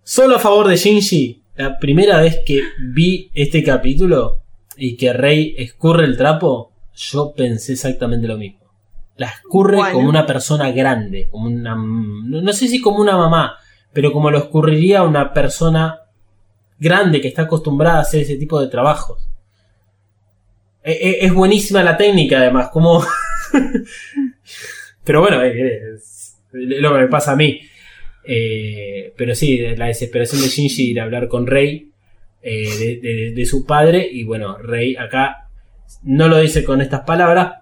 [0.03, 4.41] Solo a favor de Shinji, la primera vez que vi este capítulo
[4.77, 8.61] y que Rey escurre el trapo, yo pensé exactamente lo mismo.
[9.17, 9.93] La escurre Bueno.
[9.95, 11.77] como una persona grande, como una...
[11.77, 13.57] No, sé si como una mamá,
[13.93, 16.01] pero como lo escurriría una persona
[16.81, 19.29] grande que está acostumbrada a hacer ese tipo de trabajos.
[20.83, 23.05] E- e- Es buenísima la técnica además, como...
[25.05, 27.61] pero bueno, es, es lo que me pasa a mí.
[28.27, 31.91] Eh, pero sí, la desesperación de Shinji ir a hablar con Rey
[32.43, 34.09] eh, de, de- de su padre.
[34.11, 35.49] Y bueno, Rey acá
[36.03, 37.55] no lo dice con estas palabras,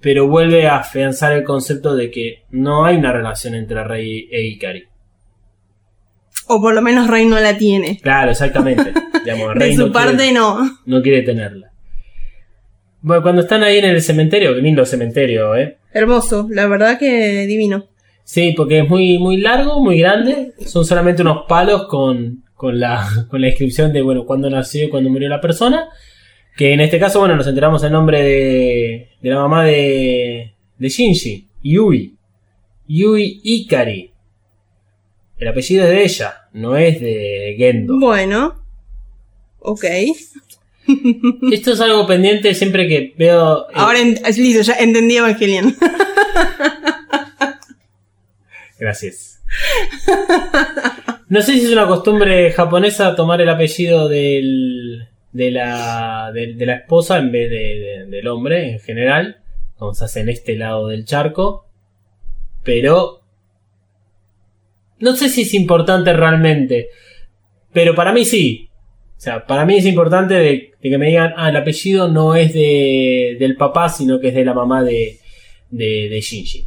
[0.00, 4.42] pero vuelve a afianzar el concepto de que no hay una relación entre Rey e
[4.46, 4.84] Ikari.
[6.48, 7.98] o por lo menos Rey no la tiene.
[8.02, 8.92] Claro, exactamente.
[9.24, 10.78] Digamos, Rey De su no parte quiere, no.
[10.86, 11.70] no quiere tenerla.
[13.00, 15.78] Bueno, cuando están ahí en el cementerio, lindo cementerio, ¿eh?
[15.92, 17.88] Hermoso, la verdad que divino.
[18.24, 20.52] Sí, porque es muy, muy largo, muy grande.
[20.66, 24.88] Son solamente unos palos con, con, la, con la descripción de, bueno, cuándo nació y
[24.88, 25.88] cuándo murió la persona.
[26.56, 30.88] Que en este caso, bueno, nos enteramos el nombre de, de la mamá de, de
[30.88, 32.14] Shinji, Yui.
[32.86, 34.10] Yui Ikari.
[35.38, 37.98] El apellido es de ella, no es de Gendo.
[37.98, 38.62] Bueno.
[39.60, 39.84] Ok.
[41.52, 43.62] Esto es algo pendiente siempre que veo...
[43.70, 45.74] eh, Ahora en- listo, ya entendí Evangelion.
[48.82, 49.40] Gracias.
[51.28, 57.18] No sé si es una costumbre japonesa tomar el apellido de, la, de, la esposa
[57.18, 59.36] en vez de, de- del hombre en general,
[59.78, 61.68] como se hace en este lado del charco,
[62.64, 63.20] pero
[64.98, 66.88] no sé si es importante realmente,
[67.72, 68.68] pero para mí sí.
[69.16, 72.52] O sea, para mí es importante de, que me digan, ah, el apellido no es
[72.52, 75.20] de, del papá, sino que es de la mamá de
[75.70, 76.64] Shinji.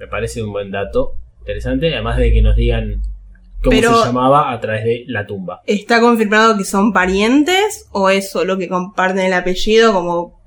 [0.00, 3.02] Me parece un buen dato interesante, además de que nos digan
[3.62, 5.62] cómo Pero- se llamaba a través de la tumba.
[5.66, 10.40] ¿Está confirmado que son parientes o es solo que comparten el apellido como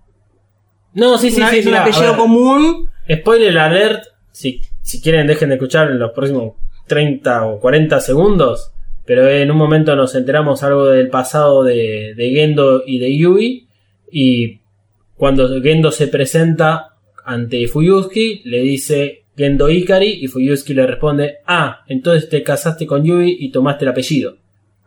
[0.93, 2.89] No, sí, sí, una- sí, es un apellido ver, común?
[3.11, 6.53] Spoiler alert, si, si quieren dejen de escuchar en los próximos
[6.87, 8.71] 30 o 40 segundos,
[9.05, 13.67] pero en un momento nos enteramos algo del pasado de, de Gendo y de Yui,
[14.11, 14.61] y
[15.15, 16.93] cuando Gendo se presenta
[17.25, 23.03] ante Fuyuski, le dice Gendo Ikari, y Fuyuski le responde, ah, entonces te casaste con
[23.03, 24.37] Yui y tomaste el apellido.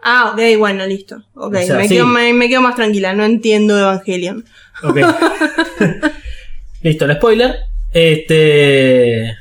[0.02, 1.22] Ah, ok, bueno, listo.
[1.34, 1.94] Ok, O sea, me, sí.
[1.96, 4.44] quedo, me, me quedo más tranquila, no entiendo Evangelion.
[4.84, 4.96] Ok.
[6.82, 7.56] Listo, el spoiler.
[7.92, 9.34] Este.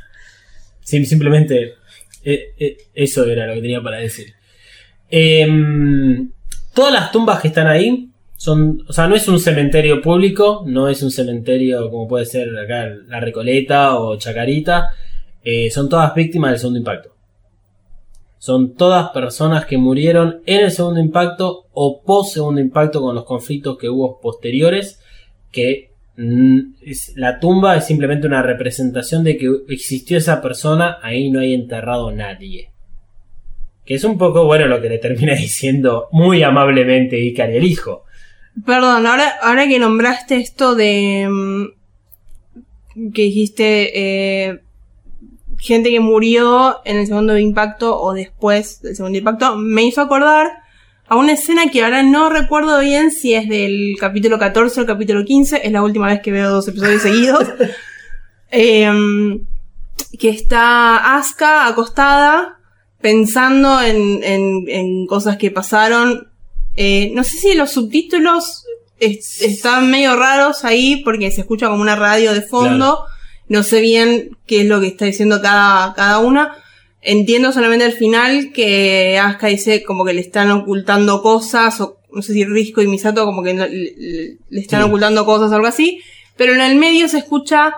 [0.83, 1.75] sim- simplemente.
[2.23, 4.33] eh, eh, eso era lo que tenía para decir.
[5.09, 6.29] Em,
[6.73, 8.83] todas las tumbas que están ahí son.
[8.87, 12.87] O sea, no es un cementerio público, no es un cementerio como puede ser acá
[13.07, 14.89] La Recoleta o Chacarita.
[15.43, 17.17] eh, son todas víctimas del segundo impacto.
[18.39, 23.25] Son todas personas que murieron en el segundo impacto o post segundo impacto con los
[23.25, 25.01] conflictos que hubo posteriores
[25.51, 26.59] que mm,
[27.15, 32.11] la tumba es simplemente una representación de que existió esa persona, ahí no hay enterrado
[32.11, 32.71] nadie.
[33.85, 38.03] Que es un poco bueno lo que le termina diciendo muy amablemente Ikari el hijo.
[38.65, 44.61] Perdón, ahora, ahora que nombraste esto de mm, que dijiste eh,
[45.59, 50.51] gente que murió en el segundo impacto o después del segundo impacto, me hizo acordar
[51.07, 54.87] a una escena que ahora no recuerdo bien si es del capítulo 14 o el
[54.87, 57.47] capítulo 15, es la última vez que veo dos episodios seguidos.
[58.49, 59.45] Em,
[60.17, 62.59] que está Asuka acostada
[63.01, 66.29] pensando en, en, en cosas que pasaron.
[66.77, 68.63] Eh, no sé si los subtítulos
[68.99, 73.03] es- están medio raros ahí porque se escucha como una radio de fondo.
[73.49, 76.55] No sé bien qué es lo que está diciendo cada, cada una.
[77.01, 82.21] Entiendo solamente al final que Asuka dice como que le están ocultando cosas, o no
[82.21, 84.87] sé si Risco y Misato como que le, le- le están Sí.
[84.87, 86.01] ocultando cosas o algo así.
[86.35, 87.73] Pero en el medio se escucha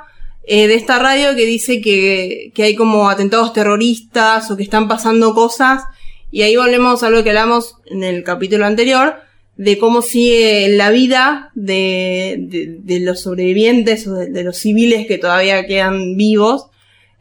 [0.52, 4.88] eh, de esta radio que dice que, que hay como atentados terroristas o que están
[4.88, 5.84] pasando cosas.
[6.32, 9.16] Y ahí volvemos a lo que hablamos en el capítulo anterior,
[9.58, 15.06] de cómo sigue la vida de, de, de los sobrevivientes o de, de los civiles
[15.08, 16.68] que todavía quedan vivos.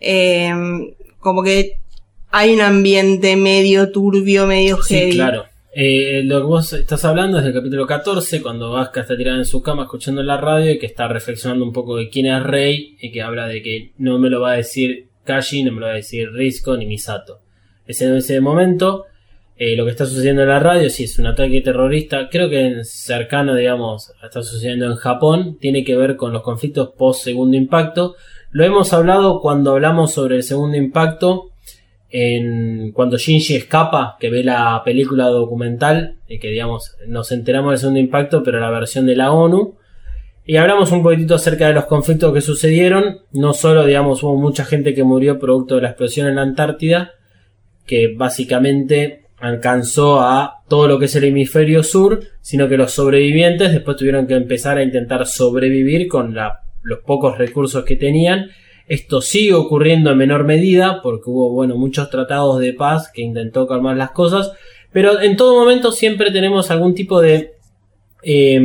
[0.01, 0.53] Eh,
[1.19, 1.79] como que
[2.31, 5.13] hay un ambiente medio turbio, medio heavy.
[5.13, 5.47] Sí, claro.
[5.73, 9.45] Eh, lo que vos estás hablando es del capítulo 14, cuando Vasca está tirada en
[9.45, 12.97] su cama escuchando la radio y que está reflexionando un poco de quién es Rey
[13.01, 15.87] y que habla de que no me lo va a decir Kashi, no me lo
[15.87, 17.41] va a decir Risco ni Misato.
[17.89, 19.07] Ese, ese momento,
[19.57, 22.85] eh, lo que está sucediendo en la radio, si es un ataque terrorista, creo que
[22.85, 28.15] cercano, digamos, está sucediendo en Japón, tiene que ver con los conflictos post segundo impacto.
[28.53, 31.51] Lo hemos hablado cuando hablamos sobre el segundo impacto
[32.11, 37.79] en cuando Shinji escapa, que ve la película documental, y que digamos, nos enteramos del
[37.79, 39.75] segundo impacto, pero la versión de la ONU.
[40.47, 43.23] Y hablamos un poquitito acerca de los conflictos que sucedieron.
[43.33, 47.13] No solo, digamos, hubo mucha gente que murió producto de la explosión en la Antártida,
[47.89, 53.73] que básicamente alcanzó a todo lo que es el hemisferio sur, sino que los sobrevivientes
[53.73, 58.51] después tuvieron que empezar a intentar sobrevivir con los pocos recursos que tenían.
[58.87, 63.67] Esto sigue ocurriendo en menor medida porque hubo, bueno, muchos tratados de paz que intentó
[63.67, 64.53] calmar las cosas,
[64.93, 67.55] pero en todo momento siempre tenemos algún tipo de,
[68.23, 68.61] eh,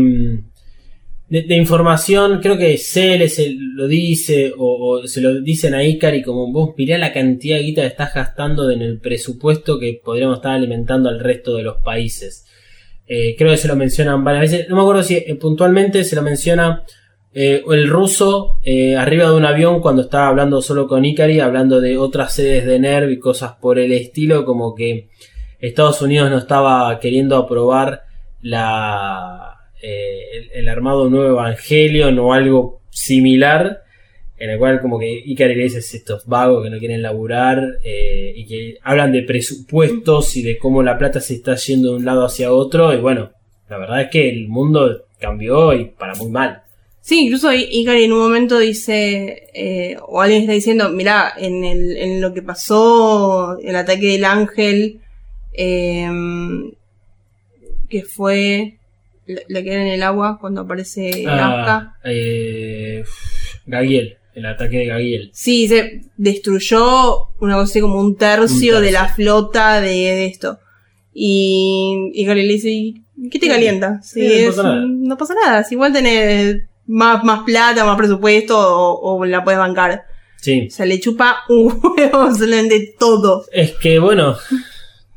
[1.41, 6.51] de, información, creo que Cele se lo dice o, se lo dicen a Ikari como
[6.51, 10.51] vos mirá la cantidad de guita que estás gastando en el presupuesto que podríamos estar
[10.51, 12.45] alimentando al resto de los países.
[13.07, 16.15] Eh, creo que se lo mencionan varias veces, no me acuerdo si eh, puntualmente se
[16.15, 16.83] lo menciona
[17.33, 18.59] eh, el ruso
[18.95, 22.77] arriba de un avión cuando estaba hablando solo con Ikari, hablando de otras sedes de
[22.77, 25.09] NERV y cosas por el estilo, como que
[25.59, 28.03] Estados Unidos no estaba queriendo aprobar
[28.43, 29.52] la,
[29.83, 33.83] eh, el, armado nuevo Evangelion o algo similar,
[34.37, 38.45] en el cual como que Ikari le dice estos vagos que no quieren laburar y
[38.45, 42.25] que hablan de presupuestos y de cómo la plata se está yendo de un lado
[42.25, 43.31] hacia otro y bueno,
[43.69, 46.63] la verdad es que el mundo cambió y para muy mal.
[47.03, 52.33] Sí, incluso Ikari en un momento dice, eh, o alguien está diciendo, mirá, en, lo
[52.33, 55.01] que pasó, el ataque del ángel,
[55.51, 56.09] eh,
[57.89, 58.77] que fue
[59.25, 63.03] la que era en el agua cuando aparece ah, eh,
[63.65, 65.29] Gagiel, el ataque de Gagiel.
[65.33, 68.81] Sí, se destruyó una cosa así como un tercio, un tercio.
[68.81, 70.59] de la flota de, de esto.
[71.13, 73.01] Y Ikari le dice,
[73.31, 74.01] ¿qué te calienta?
[74.01, 74.85] Sí, no, es, pasa nada.
[74.87, 79.59] no pasa nada, si igual tenés más, más plata, más presupuesto o, o, la puedes
[79.59, 80.05] bancar.
[80.37, 80.67] Sí.
[80.67, 83.45] O sea, le chupa un huevo absolutamente todo.
[83.51, 84.35] Es que, bueno,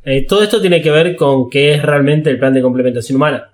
[0.04, 3.50] eh, todo esto tiene que ver con qué es realmente el plan de complementación humana.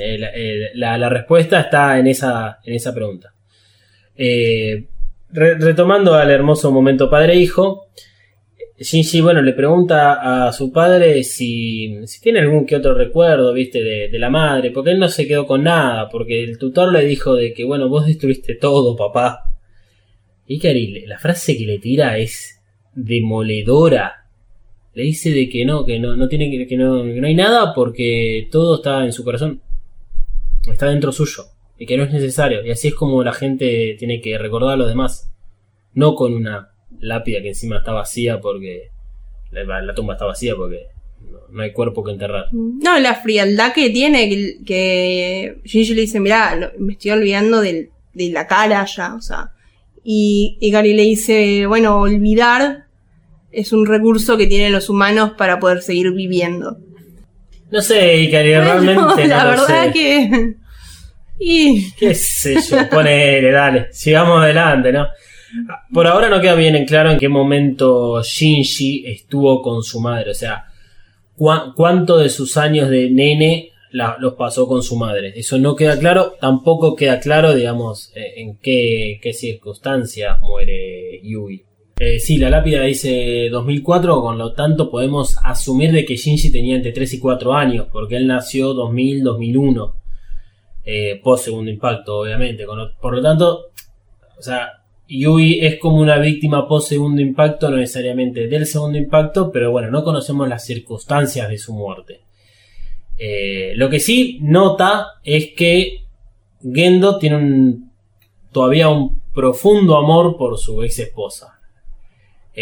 [0.00, 3.34] Eh, la, eh, la, respuesta está en esa, en esa pregunta.
[4.16, 7.90] Re, retomando al hermoso momento padre-hijo,
[8.82, 14.18] Shinji, bueno, le pregunta a su padre si, tiene algún que otro recuerdo, viste, de,
[14.18, 17.52] la madre, porque él no se quedó con nada, porque el tutor le dijo de
[17.52, 19.42] que, bueno, vos destruiste todo, papá.
[20.46, 22.58] Y Ikari, la frase que le tira es
[22.94, 24.26] demoledora.
[24.94, 27.74] Le dice de que no, que no, no tiene que no, que no hay nada
[27.74, 29.60] porque todo está en su corazón.
[30.66, 31.44] Está dentro suyo.
[31.78, 32.64] Y que no es necesario.
[32.64, 35.32] Y así es como la gente tiene que recordar a los demás.
[35.94, 38.90] No con una lápida que encima está vacía porque
[39.50, 40.86] la, la tumba está vacía porque
[41.50, 42.46] no, hay cuerpo que enterrar.
[42.52, 47.90] No, la frialdad que tiene, que, que Shinji le dice, mirá, me estoy olvidando de,
[48.12, 49.52] de la cara ya, o sea.
[50.02, 52.86] Y, y Gary le dice, bueno, olvidar
[53.52, 56.78] es un recurso que tienen los humanos para poder seguir viviendo.
[57.70, 59.92] No sé, bueno, realmente la no verdad sé.
[59.92, 60.54] que...
[61.38, 61.92] Y...
[61.92, 62.88] ¿Qué sé yo?
[62.90, 63.88] Ponele, dale.
[63.92, 65.06] Sigamos adelante, ¿no?
[65.92, 70.30] Por ahora no queda bien en claro en qué momento Shinji estuvo con su madre.
[70.30, 70.66] O sea,
[71.36, 75.32] cu cuánto de sus años de nene la, los pasó con su madre.
[75.34, 76.36] Eso no queda claro.
[76.40, 81.64] Tampoco queda claro, digamos, eh, en qué, qué circunstancias muere Yui.
[82.02, 86.76] Eh, sí, la lápida dice 2004, con lo tanto podemos asumir de que Shinji tenía
[86.76, 89.92] entre 3 y 4 años, porque él nació 2000-2001,
[90.82, 92.64] eh, post segundo impacto, obviamente.
[92.64, 93.66] Por lo tanto,
[95.08, 99.90] Yui es como una víctima post segundo impacto, no necesariamente del segundo impacto, pero bueno,
[99.90, 102.22] no conocemos las circunstancias de su muerte.
[103.18, 106.04] Eh, lo que sí nota es que
[106.62, 107.90] Gendo tiene un,
[108.52, 111.59] todavía un profundo amor por su ex esposa.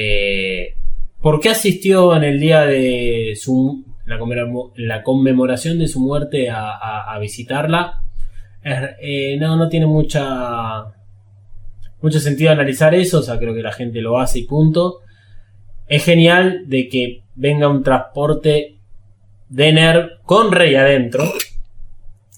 [0.00, 0.76] Eh,
[1.20, 8.00] ¿Por qué asistió en el día de su, la, conmemoración de su muerte a, visitarla?
[9.00, 10.84] Eh, no, no tiene mucha
[12.00, 15.00] mucho sentido analizar eso, o sea, creo que la gente lo hace y punto.
[15.88, 18.78] Es genial de que venga un transporte
[19.48, 21.24] de Nerv con Rey adentro.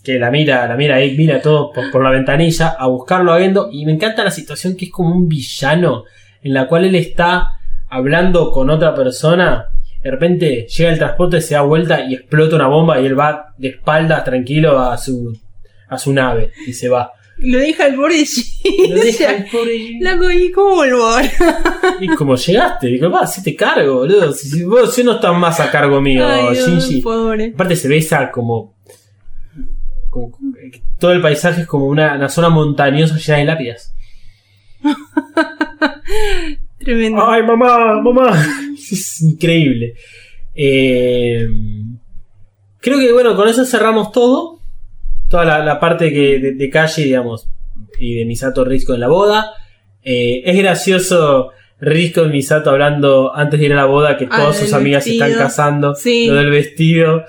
[0.03, 3.69] Que la mira, la mira ahí, mira todo por, la ventanilla a buscarlo a.
[3.71, 6.05] Y me encanta la situación que es como un villano
[6.43, 9.67] en la cual él está hablando con otra persona.
[10.03, 13.55] De repente llega el transporte, se da vuelta y explota una bomba y él va
[13.59, 15.37] de espaldas tranquilo a su,
[15.89, 17.13] a su nave y se va.
[17.43, 18.17] Lo deja el borde
[18.65, 21.31] Y lo deja el pobre- Loco, ¿y cómo vuelvo ahora?
[22.01, 24.33] Y como llegaste, digo, va, si te cargo, boludo.
[24.33, 27.01] Si, si vos si no estás más a cargo mío, Ay, Shinji.
[27.01, 27.53] pobre.
[27.55, 28.75] Aparte se ve esa como,
[30.11, 30.37] como-
[30.99, 33.95] todo el paisaje es como una, una zona montañosa llena de lápidas.
[36.79, 37.29] Tremendo.
[37.29, 38.01] ¡Ay, mamá!
[38.01, 38.33] ¡Mamá!
[38.91, 39.95] Es increíble.
[40.55, 41.47] Eh,
[42.81, 44.59] creo que, bueno, con eso cerramos todo.
[45.29, 47.49] Toda la, la parte que, de, de calle, digamos,
[47.99, 49.53] y de Misato Risco en la boda.
[50.03, 54.37] Eh, es gracioso Risco y Misato hablando antes de ir a la boda que Ah,
[54.39, 55.95] todas sus amigas se están casando.
[55.95, 56.27] Sí.
[56.27, 57.21] Lo del vestido.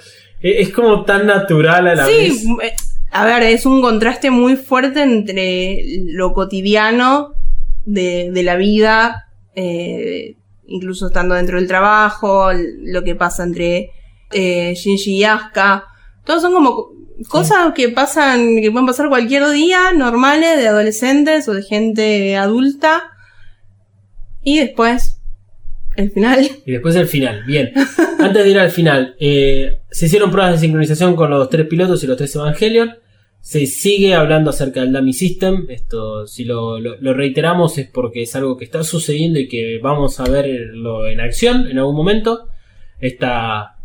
[0.42, 2.40] Eh, Es como tan natural a la vez.
[2.42, 2.72] Sí, eh,
[3.12, 5.84] a ver, es un contraste muy fuerte entre
[6.14, 7.36] lo cotidiano
[7.86, 10.36] de, de la vida, eh,
[10.68, 13.92] incluso estando dentro del trabajo, lo que pasa entre
[14.32, 15.86] eh, Shinji y Asuka.
[16.26, 16.94] Todos son como co-
[17.30, 23.04] cosas que pasan, que pueden pasar cualquier día, normales, de adolescentes o de gente adulta.
[24.44, 25.20] Y después,
[25.98, 26.48] el final.
[26.66, 27.44] Y después el final.
[27.46, 27.72] Bien.
[28.20, 32.04] Antes de ir al final, eh, se hicieron pruebas de sincronización con los tres pilotos
[32.04, 32.94] y los tres Evangelion.
[33.42, 35.66] Se sigue hablando acerca del Dummy System.
[35.70, 40.26] Esto, si lo, reiteramos, es porque es algo que está sucediendo y que vamos a
[40.26, 42.48] verlo en acción en algún momento.
[43.00, 43.78] Esta,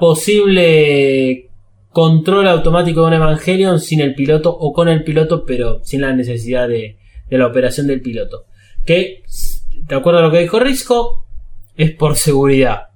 [0.00, 1.50] posible
[1.90, 6.12] control automático de un Evangelion sin el piloto o con el piloto, pero sin la
[6.12, 6.96] necesidad de,
[7.28, 8.46] de la operación del piloto.
[8.84, 9.22] Que,
[9.74, 11.26] de acuerdo a lo que dijo Risco,
[11.76, 12.88] es por seguridad.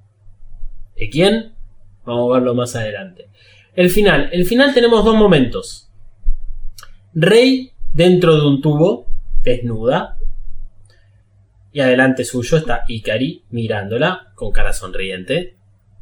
[0.96, 1.52] ¿De quién?
[2.04, 3.28] Vamos a verlo más adelante.
[3.78, 4.28] El final.
[4.32, 5.88] El final tenemos dos momentos.
[7.14, 9.06] Rey dentro de un tubo,
[9.44, 10.18] desnuda.
[11.70, 15.54] Y adelante suyo está Ikari mirándola con cara sonriente.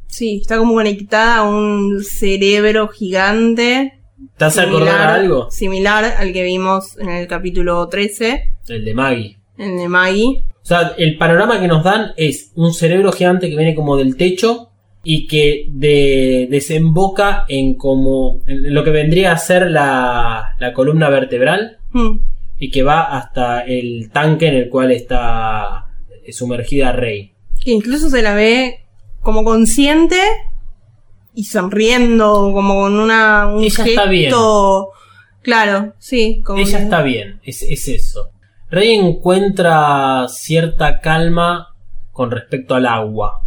[0.07, 3.99] Sí, está como conectada a un cerebro gigante.
[4.35, 5.51] ¿Te a algo?
[5.51, 9.37] Similar al que vimos en el capítulo 13, El de Maggie.
[9.59, 10.43] el de Maggie.
[10.63, 14.17] O sea, el panorama que nos dan es un cerebro gigante que viene como del
[14.17, 14.66] techo
[15.09, 21.09] y que de- desemboca en como en lo que vendría a ser la, la columna
[21.09, 22.19] vertebral Hmm.
[22.59, 25.85] y que va hasta el tanque en el cual está
[26.31, 27.31] sumergida Rey.
[27.63, 28.81] Que incluso se la ve
[29.21, 30.17] como consciente
[31.33, 34.33] y sonriendo, como con una, un Ella está bien.
[35.41, 36.41] Claro, sí.
[36.45, 38.31] Como Ella que- está bien, es, es eso.
[38.69, 41.69] Rey encuentra cierta calma
[42.11, 43.43] con respecto al agua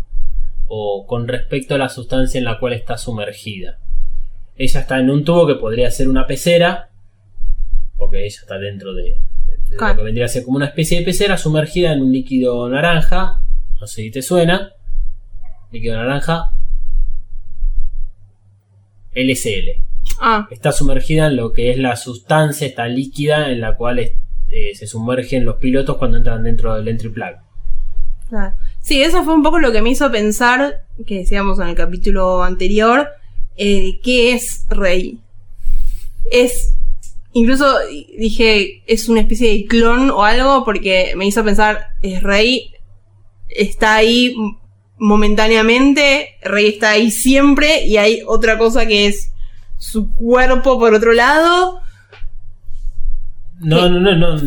[0.73, 3.79] o con respecto a la sustancia en la cual está sumergida.
[4.57, 6.91] Ella está en un tubo que podría ser una pecera,
[7.99, 9.17] porque ella está dentro de,
[9.71, 13.43] lo que vendría a ser como una especie de pecera sumergida en un líquido naranja.
[13.81, 14.71] No sé si te suena.
[15.73, 16.53] Líquido naranja.
[19.15, 19.83] LSL
[20.21, 24.13] Ah, está sumergida en lo que es la sustancia, está líquida en la cual es-
[24.51, 27.37] eh, se sumergen los pilotos cuando entran dentro del entry plug.
[28.29, 28.55] claro.
[28.81, 32.43] Sí, eso fue un poco lo que me hizo pensar, que decíamos en el capítulo
[32.43, 33.09] anterior,
[33.57, 35.21] eh, ¿qué es Rey?
[36.31, 36.75] Es,
[37.33, 37.67] incluso
[38.19, 42.73] dije, es una especie de clon o algo, porque me hizo pensar, es Rey,
[43.49, 44.35] está ahí
[44.99, 49.33] momentáneamente, Rey está ahí siempre, y hay otra cosa que es
[49.77, 51.81] su cuerpo por otro lado.
[53.61, 54.41] No, no, no, no,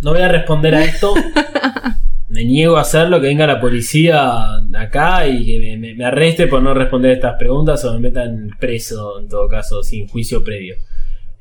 [0.00, 1.14] no voy a responder a esto.
[2.32, 6.72] Me niego a hacerlo, que venga la policía acá y que me, arreste por no
[6.72, 10.76] responder estas preguntas o me metan preso, en todo caso, sin juicio previo.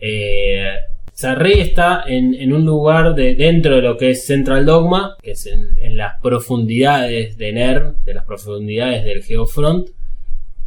[0.02, 0.68] Eh,
[1.14, 5.78] está en, un lugar de, dentro de lo que es Central Dogma, que es en,
[5.82, 9.92] en las profundidades de NERV, de las profundidades del Geofront,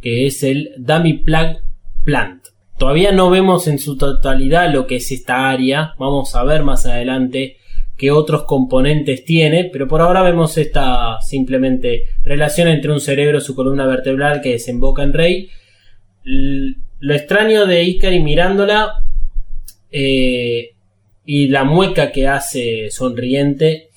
[0.01, 1.59] que es el Dummy Plug
[2.03, 2.47] Plant.
[2.79, 6.87] Todavía no vemos en su totalidad lo que es esta área, vamos a ver más
[6.87, 7.57] adelante
[7.97, 13.41] qué otros componentes tiene, pero por ahora vemos esta simplemente relación entre un cerebro y
[13.41, 15.49] su columna vertebral que desemboca en Rey.
[16.23, 19.05] Lo extraño de Ikari mirándola
[19.91, 20.71] eh,
[21.25, 23.89] y la mueca que hace sonriente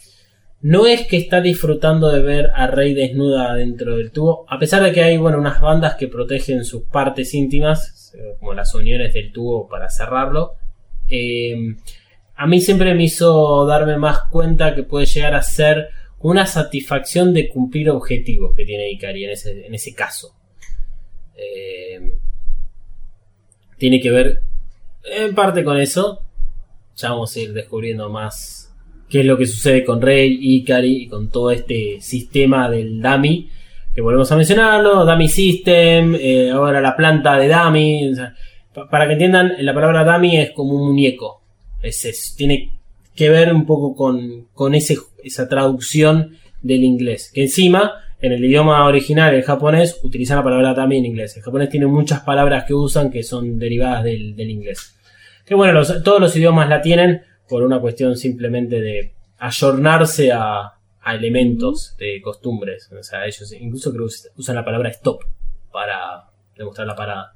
[0.61, 4.83] no es que está disfrutando de ver a Rey desnuda dentro del tubo, a pesar
[4.83, 9.33] de que hay bueno, unas bandas que protegen sus partes íntimas, como las uniones del
[9.33, 10.55] tubo para cerrarlo.
[11.09, 11.77] Eh,
[12.39, 15.89] a mí siempre me hizo darme más cuenta que puede llegar a ser
[16.21, 20.35] una satisfacción de cumplir objetivos que tiene Ikari en ese, en ese caso.
[21.37, 22.13] Eh,
[23.77, 24.41] tiene que ver
[25.05, 26.23] en parte con eso.
[26.97, 28.73] Ya vamos a ir descubriendo más
[29.09, 33.49] qué es lo que sucede con Rey, Ikari y con todo este sistema del Dummy.
[33.95, 37.49] Que volvemos a mencionarlo, Dummy System, eh, ahora la planta de
[38.73, 41.38] pa- para que entiendan, la palabra Dummy es como un muñeco.
[41.83, 42.73] Es, es- tiene
[43.15, 47.31] que ver un poco con, con ese, esa traducción del inglés.
[47.33, 51.37] Que encima, en el idioma original, el japonés, utilizan la palabra también en inglés.
[51.37, 54.95] El japonés tiene muchas palabras que usan que son derivadas del, del inglés.
[55.45, 60.75] Que bueno, los- todos los idiomas la tienen por una cuestión simplemente de ayornarse a,
[61.01, 62.91] a elementos de costumbres.
[62.93, 64.07] O sea, ellos incluso creo
[64.37, 65.23] usan la palabra stop
[65.73, 66.25] para
[66.57, 67.33] demostrar la parada.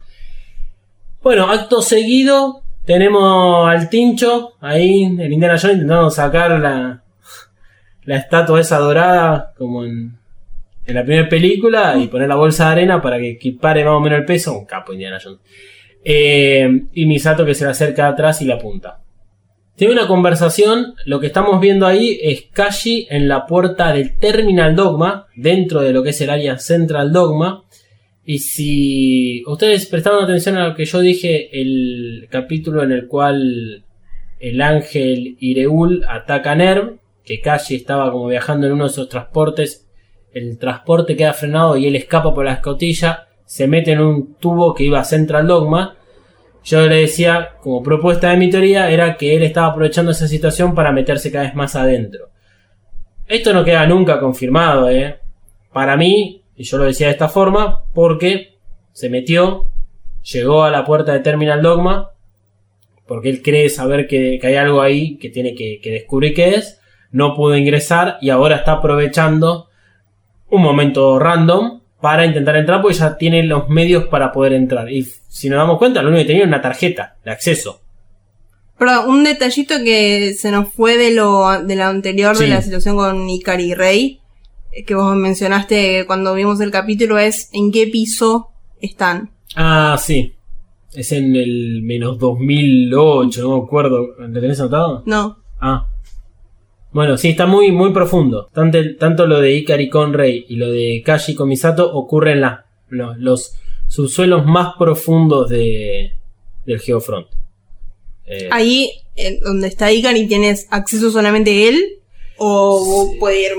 [1.23, 7.03] Bueno, acto seguido tenemos al Tincho ahí en Indiana Jones intentando sacar la,
[8.05, 10.19] la estatua esa dorada como en,
[10.87, 14.01] en la primera película y poner la bolsa de arena para que equipare más o
[14.01, 14.59] menos el peso.
[14.59, 15.41] Un capo Indiana Jones.
[16.05, 18.99] Eh, y Misato que se le acerca atrás y la apunta.
[19.77, 24.77] Tiene una conversación, lo que estamos viendo ahí es Kashi en la puerta del Terminal
[24.77, 27.65] Dogma, dentro de lo que es el área Central Dogma.
[28.25, 33.85] Y si ustedes prestaron atención a lo que yo dije, el capítulo en el cual
[34.39, 39.09] el ángel Ireul ataca a Nerv, que Kashi estaba como viajando en uno de esos
[39.09, 39.89] transportes,
[40.33, 44.73] el transporte queda frenado y él escapa por la escotilla, se mete en un tubo
[44.73, 45.97] que iba a Central Dogma.
[46.65, 50.75] Yo le decía, como propuesta de mi teoría, era que él estaba aprovechando esa situación
[50.75, 52.31] para meterse cada vez más adentro.
[53.27, 55.19] Esto no queda nunca confirmado, ¿eh?
[55.73, 58.59] Para mí, y yo lo decía de esta forma, porque
[58.93, 59.71] se metió,
[60.33, 62.11] llegó a la puerta de Terminal Dogma,
[63.07, 66.55] porque él cree saber que, que hay algo ahí que tiene que, que descubrir qué
[66.55, 66.81] es,
[67.11, 69.69] no pudo ingresar y ahora está aprovechando
[70.49, 74.91] un momento random para intentar entrar porque ya tiene los medios para poder entrar.
[74.91, 77.81] Y si nos damos cuenta, lo único que tenía era una tarjeta de acceso.
[78.79, 82.45] Perdón, un detallito que se nos fue de lo, de lo anterior Sí.
[82.45, 84.21] de la situación con Ikari y Rey,
[84.87, 88.49] que vos mencionaste cuando vimos el capítulo, es en qué piso
[88.81, 89.31] están.
[89.55, 90.35] Ah, sí.
[90.95, 94.09] Es en el menos 2008, no me acuerdo.
[94.19, 95.03] ¿Lo tenés anotado?
[95.07, 95.39] No.
[95.61, 95.87] Ah.
[96.93, 98.51] Bueno, sí, está muy, muy profundo.
[98.53, 102.43] Tanto, tanto lo de Ikari con Rey y lo de Kashi con Misato ocurre en
[102.43, 103.55] la, lo- los
[103.89, 106.13] subsuelos más profundos de,
[106.67, 107.29] del Geofront.
[108.27, 112.01] Eh, Ahí, eh, donde está Ikari, ¿tienes acceso solamente él?
[112.45, 113.19] ¿O Sí.
[113.21, 113.53] puede ir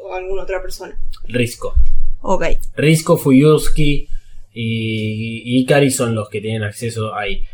[0.00, 0.96] o alguna otra persona?
[1.24, 1.74] Risco.
[2.20, 2.44] Ok.
[2.76, 4.06] Risco, Fuyuski
[4.54, 7.44] y, Ikari son los que tienen acceso ahí.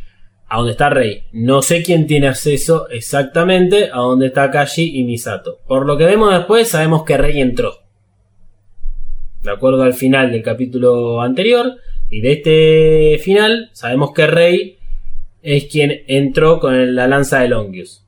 [0.50, 1.22] A donde está Rey.
[1.32, 5.58] No sé quién tiene acceso exactamente a donde está Kashi y Misato.
[5.66, 7.78] Por lo que vemos después, sabemos que Rey entró.
[9.42, 11.76] De acuerdo al final del capítulo anterior.
[12.10, 14.78] Y de este final, sabemos que Rey
[15.42, 18.04] es quien entró con la lanza de Longius.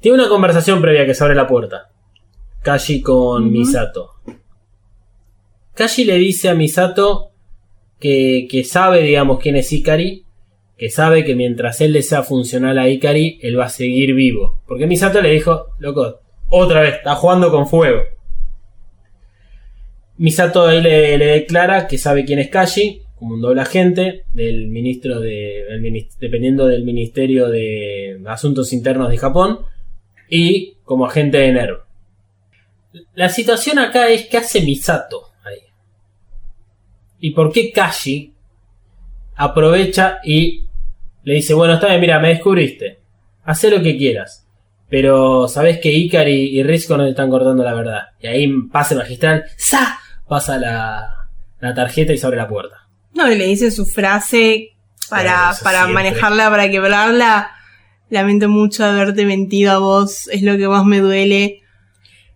[0.00, 1.90] Tiene una conversación previa que se abre la puerta.
[2.62, 3.50] Kashi con.
[3.50, 4.14] Misato.
[5.74, 7.30] Kashi le dice a Misato
[7.98, 10.24] que, que sabe, digamos, quién es Ikari,
[10.76, 14.60] que sabe que mientras él le sea funcional a Ikari, él va a seguir vivo.
[14.66, 18.02] Porque Misato le dijo, loco, otra vez, está jugando con fuego.
[20.16, 24.68] Misato ahí le, le declara que sabe quién es Kashi, como un doble agente del
[24.68, 25.64] ministro de,
[26.20, 29.60] dependiendo del Ministerio de Asuntos Internos de Japón,
[30.28, 31.78] y como agente de NERV.
[33.14, 35.60] La situación acá es qué hace Misato ahí.
[37.20, 38.34] ¿Y por qué Kashi
[39.36, 40.64] aprovecha y
[41.22, 43.00] le dice, bueno, está bien, mira, me descubriste.
[43.44, 44.46] Haz lo que quieras.
[44.88, 48.08] Pero sabes que Ikari y Risco no te están cortando la verdad.
[48.20, 49.98] Y ahí pase magistral, ¡sa!
[50.26, 51.28] Pasa la,
[51.60, 52.88] la tarjeta y se abre la puerta.
[53.14, 54.76] No, y le dice su frase
[55.08, 55.94] para, para siempre.
[55.94, 57.50] manejarla, para quebrarla.
[58.10, 61.62] Lamento mucho haberte mentido a vos, es lo que más me duele.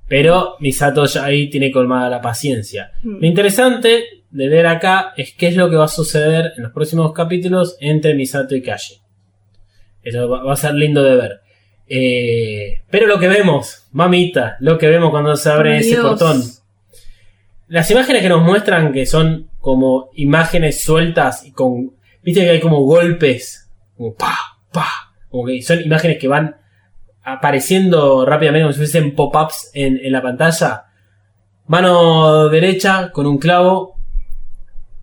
[0.09, 2.93] Pero Misato ya ahí tiene colmada la paciencia.
[3.03, 3.20] Mm.
[3.20, 6.73] Lo interesante de ver acá es qué es lo que va a suceder en los
[6.73, 9.01] próximos capítulos entre Misato y Kashi.
[10.03, 11.41] Eso va, a ser lindo de ver.
[11.87, 16.43] Eh, pero lo que vemos, mamita, lo que vemos cuando se abre ese portón.
[17.68, 21.93] Las imágenes que nos muestran que son como imágenes sueltas y con.
[22.23, 23.70] Viste que hay como golpes.
[23.97, 24.37] Como pa,
[24.73, 25.12] pa.
[25.33, 26.55] Como que son imágenes que van
[27.24, 30.85] apareciendo rápidamente como si fuesen pop-ups en, la pantalla.
[31.66, 33.97] Mano derecha con un clavo.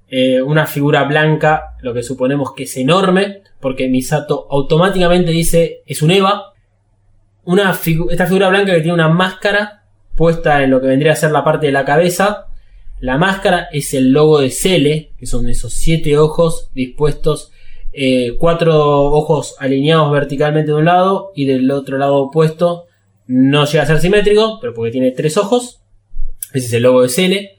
[0.07, 6.01] eh, una figura blanca, lo que suponemos que es enorme, porque Misato automáticamente dice es
[6.01, 6.53] un Eva.
[8.09, 9.80] Esta figura blanca que tiene una máscara
[10.15, 12.47] puesta en lo que vendría a ser la parte de la cabeza.
[12.99, 17.51] La máscara es el logo de Cele, que son esos siete ojos dispuestos,
[18.01, 22.85] eh, cuatro ojos alineados verticalmente de un lado y del otro lado opuesto.
[23.27, 25.81] No llega a ser simétrico, pero porque tiene tres ojos.
[26.53, 27.57] Ese es el logo de Cele.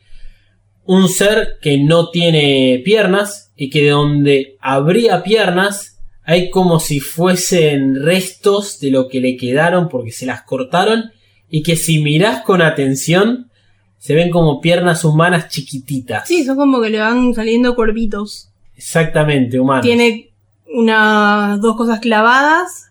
[0.87, 7.01] Un ser que no tiene piernas y que de donde habría piernas hay como si
[7.01, 11.13] fuesen restos de lo que le quedaron porque se las cortaron
[11.51, 13.51] y que si mirás con atención
[13.99, 16.27] se ven como piernas humanas chiquititas.
[16.27, 18.49] Sí, son como que le van saliendo cuerpitos.
[18.75, 19.85] Exactamente, humanas.
[19.85, 20.30] Tiene
[20.75, 22.87] unas dos cosas clavadas.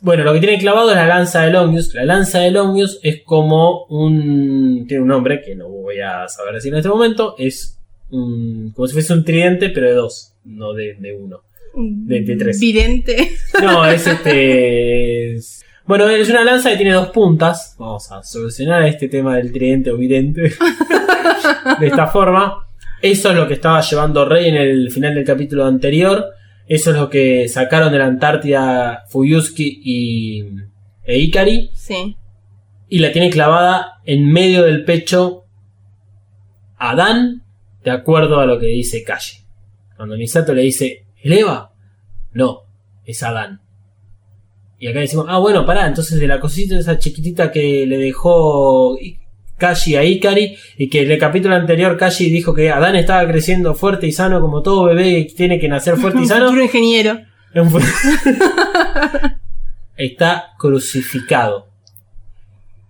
[0.00, 1.94] Bueno, lo que tiene clavado es la lanza de Longius.
[1.94, 4.84] La lanza de Longius es como un...
[4.86, 7.34] Tiene un nombre que no voy a saber decir en este momento.
[7.38, 7.78] Es
[8.10, 11.40] un- como si fuese un tridente, pero de dos, no de, de uno.
[11.74, 12.60] De- de tres.
[12.60, 13.32] Vidente.
[13.62, 15.34] No, es este...
[15.36, 17.74] es- Bueno, es una lanza que tiene dos puntas.
[17.78, 20.42] Vamos a solucionar este tema del tridente o vidente
[21.80, 22.66] de esta forma.
[23.00, 26.26] Eso es lo que estaba llevando Rey en el final del capítulo anterior.
[26.66, 30.44] Eso es lo que sacaron de la Antártida Fuyuski y
[31.04, 31.70] e Ikari.
[31.74, 32.16] Sí.
[32.88, 35.44] Y la tiene clavada en medio del pecho
[36.76, 37.42] Adán,
[37.82, 39.38] de acuerdo a lo que dice Kashi.
[39.96, 41.72] Cuando Misato le dice, ¿Eleva?
[42.32, 42.62] No,
[43.04, 43.60] es Adán.
[44.78, 48.98] Y acá decimos, ah, bueno, pará, entonces de la cosita esa chiquitita que le dejó
[49.00, 49.18] I-
[49.58, 53.74] Kashi a Ikari, y que en el capítulo anterior Kashi dijo que Adán estaba creciendo
[53.74, 56.46] fuerte y sano como todo bebé y tiene que nacer fuerte y Un sano.
[56.46, 57.20] futuro ingeniero.
[59.96, 61.68] está crucificado.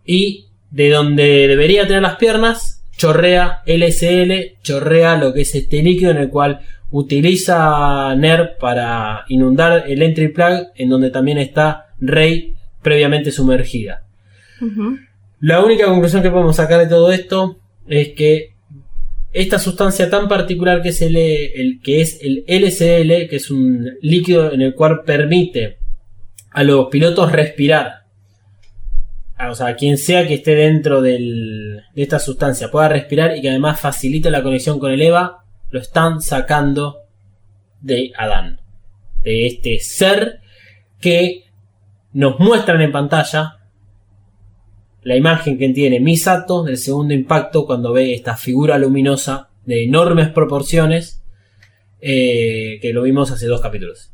[0.06, 6.10] Y de donde debería tener las piernas, chorrea LSL, chorrea lo que es este líquido
[6.10, 6.60] en el cual
[6.90, 14.02] utiliza NER para inundar el entry plug, en donde también está Rey previamente sumergida.
[15.44, 18.54] La única conclusión que podemos sacar de todo esto es que
[19.30, 24.50] esta sustancia tan particular que es el, que es el LCL, que es un líquido
[24.54, 25.76] en el cual permite
[26.50, 28.04] a los pilotos respirar.
[29.36, 33.50] Ah, O sea, quien sea que esté dentro de esta sustancia pueda respirar y que
[33.50, 37.00] además facilite la conexión con el EVA, lo están sacando
[37.82, 38.62] de Adán.
[39.22, 40.40] De este ser
[41.02, 41.44] que
[42.14, 43.58] nos muestran en pantalla
[45.04, 50.30] la imagen que tiene Misato del segundo impacto cuando ve esta figura luminosa de enormes
[50.30, 51.22] proporciones
[52.00, 54.10] eh, que lo vimos hace dos capítulos.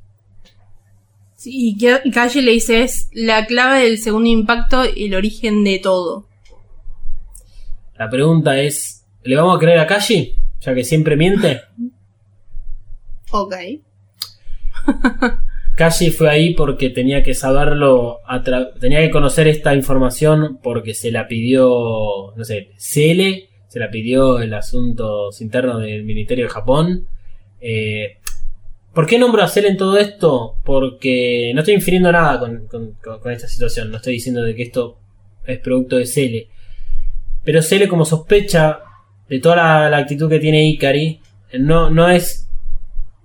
[1.36, 5.78] Sí, y Kashi le dice es la clave del segundo impacto y el origen de
[5.78, 6.26] todo.
[7.96, 10.34] La pregunta es, ¿le vamos a creer a Kashi?
[10.60, 11.60] Ya que siempre miente.
[13.32, 13.54] Ok.
[15.80, 18.18] Kashi fue ahí porque tenía que saberlo,
[18.78, 24.40] tenía que conocer esta información porque se la pidió, no sé, CL, se la pidió
[24.40, 27.06] el asuntos internos del Ministerio de Japón.
[27.62, 28.18] Eh,
[28.92, 30.56] ¿Por qué nombro a Cell en todo esto?
[30.66, 32.98] Porque no estoy infiriendo nada con,
[33.32, 34.98] esta situación, no estoy diciendo de que esto
[35.46, 36.48] es producto de Cele.
[37.42, 38.80] Pero Cele como sospecha
[39.30, 41.20] de toda la, la actitud que tiene Ikari,
[41.58, 42.50] no, no es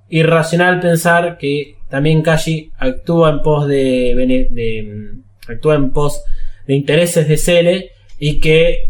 [0.08, 5.16] irracional pensar que también Kashi actúa en pos de,
[5.48, 6.26] actúa en pos
[6.68, 8.89] de intereses de Cele y que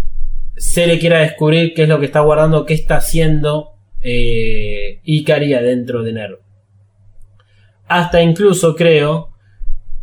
[0.58, 6.02] Cele quiera descubrir qué es lo que está guardando, qué está haciendo eh, Ikari adentro
[6.02, 6.40] de Nerv.
[7.88, 9.30] Hasta incluso creo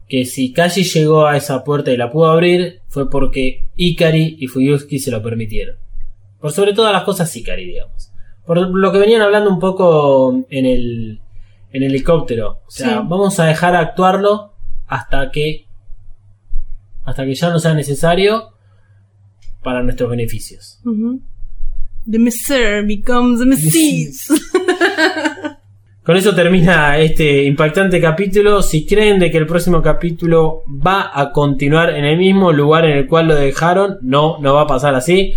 [0.08, 4.46] que si Kashi llegó a esa puerta y la pudo abrir fue porque Ikari y
[4.46, 5.74] Fuyuski se lo permitieron.
[6.40, 8.12] Por sobre todas las cosas Ikari, digamos.
[8.46, 11.21] Por lo que venían hablando un poco en el,
[11.72, 12.60] en el helicóptero.
[12.66, 12.94] O sea, Sí.
[13.08, 14.52] vamos a dejar actuarlo
[14.86, 15.66] hasta que
[17.04, 18.50] hasta que ya no sea necesario
[19.62, 20.80] para nuestros beneficios.
[22.08, 24.28] The Messer becomes a Messis.
[26.04, 28.60] Con eso termina este impactante capítulo.
[28.62, 32.96] Si creen de que el próximo capítulo va a continuar en el mismo lugar en
[32.98, 35.32] el cual lo dejaron, no, no va a pasar así.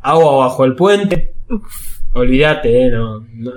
[0.00, 1.32] Agua bajo el puente.
[2.12, 3.52] Olvídate, eh, no, no-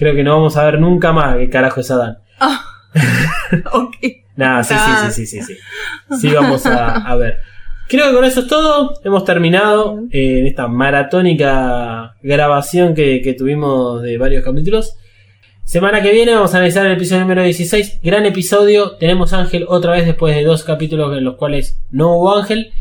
[0.00, 2.16] creo que no vamos a ver nunca más qué carajo es Adán.
[2.40, 2.64] Ah.
[3.74, 3.96] ok.
[4.34, 6.18] Nada, sí, sí, sí, sí, sí, sí.
[6.18, 7.36] Sí, vamos a, a ver.
[7.86, 8.94] Creo que con eso es todo.
[9.04, 14.96] Hemos terminado eh, en esta maratónica grabación que, que tuvimos de varios capítulos.
[15.64, 18.00] Semana que viene vamos a analizar el episodio número 16.
[18.02, 18.92] Gran episodio.
[18.92, 22.72] Tenemos Ángel otra vez después de dos capítulos en los cuales no hubo Ángel.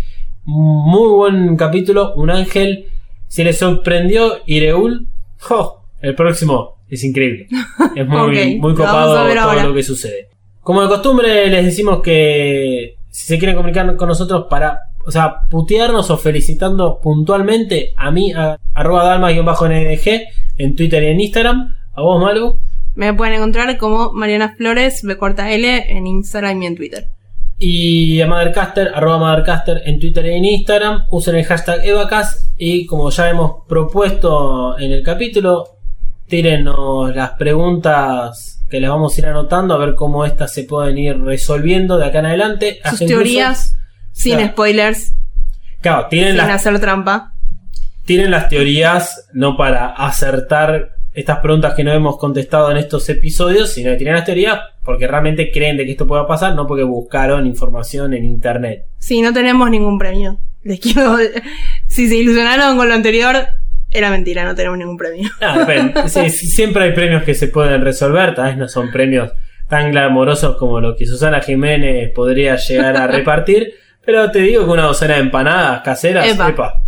[0.45, 2.13] Muy buen capítulo.
[2.15, 2.87] Un Ángel.
[3.27, 5.09] Si les sorprendió Ireul,
[5.39, 5.83] ¡jo!
[6.01, 7.47] el próximo es increíble.
[7.95, 9.63] Es muy, muy lo copado ver todo ahora.
[9.63, 10.29] lo que sucede.
[10.61, 15.41] Como de costumbre, les decimos que si se quieren comunicar con nosotros para o sea,
[15.49, 20.21] putearnos o felicitando puntualmente a mí, a arroba dalma-ndg
[20.57, 21.75] en Twitter y en Instagram.
[21.95, 22.59] A vos, Malu.
[22.95, 27.07] Me pueden encontrar como Mariana Flores, B corta L, en Instagram y en Twitter.
[27.57, 31.05] Y a Mothercaster, arroba Mothercaster en Twitter y en Instagram.
[31.09, 32.53] Usen el hashtag Evacas.
[32.57, 35.78] Y como ya hemos propuesto en el capítulo,
[36.29, 40.97] tírenos las preguntas que les vamos a ir anotando a ver cómo estas se pueden
[40.97, 42.79] ir resolviendo de acá en adelante.
[42.85, 43.75] Sus incluso- teorías,
[44.13, 44.51] sin Claro.
[44.51, 45.15] spoilers,
[45.81, 47.33] Claro, tienen sin las, hacer trampa.
[48.05, 53.71] tienen las teorías no para acertar estas preguntas que no hemos contestado en estos episodios,
[53.73, 56.83] sino que tienen las teorías porque realmente creen de que esto pueda pasar, no porque
[56.83, 58.85] buscaron información en internet.
[58.99, 60.37] Sí, no tenemos ningún premio.
[60.63, 61.17] Les quiero.
[61.87, 63.35] Si se ilusionaron con lo anterior,
[63.91, 65.29] era mentira, no tenemos ningún premio.
[65.41, 66.07] Ah.
[66.07, 69.31] Sí, siempre hay premios que se pueden resolver, tal vez no son premios
[69.67, 73.73] tan glamorosos como lo que Susana Jiménez podría llegar a repartir,
[74.05, 76.49] pero te digo que una docena de empanadas caseras, Epa.
[76.49, 76.83] epa,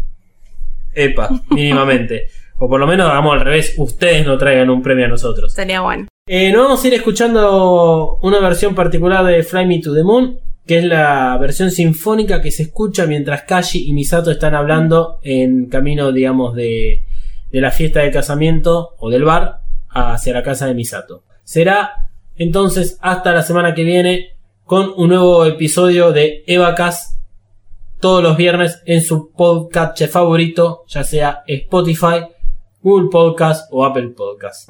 [0.94, 2.28] epa, mínimamente.
[2.58, 5.52] O por lo menos hagamos al revés, ustedes no traigan un premio a nosotros.
[5.52, 6.08] Estaría bueno.
[6.28, 10.38] Eh, nos vamos a ir escuchando una versión particular de Fly Me to the Moon,
[10.66, 15.68] que es la versión sinfónica que se escucha mientras Kashi y Misato están hablando en
[15.68, 17.04] camino, digamos, de,
[17.52, 21.24] de la fiesta de casamiento o del bar hacia la casa de Misato.
[21.44, 24.36] Será entonces hasta la semana que viene
[24.66, 27.20] con un nuevo episodio de Evacas
[28.00, 32.26] todos los viernes en su podcast favorito, ya sea Spotify,
[32.82, 34.70] Google Podcast o Apple Podcast.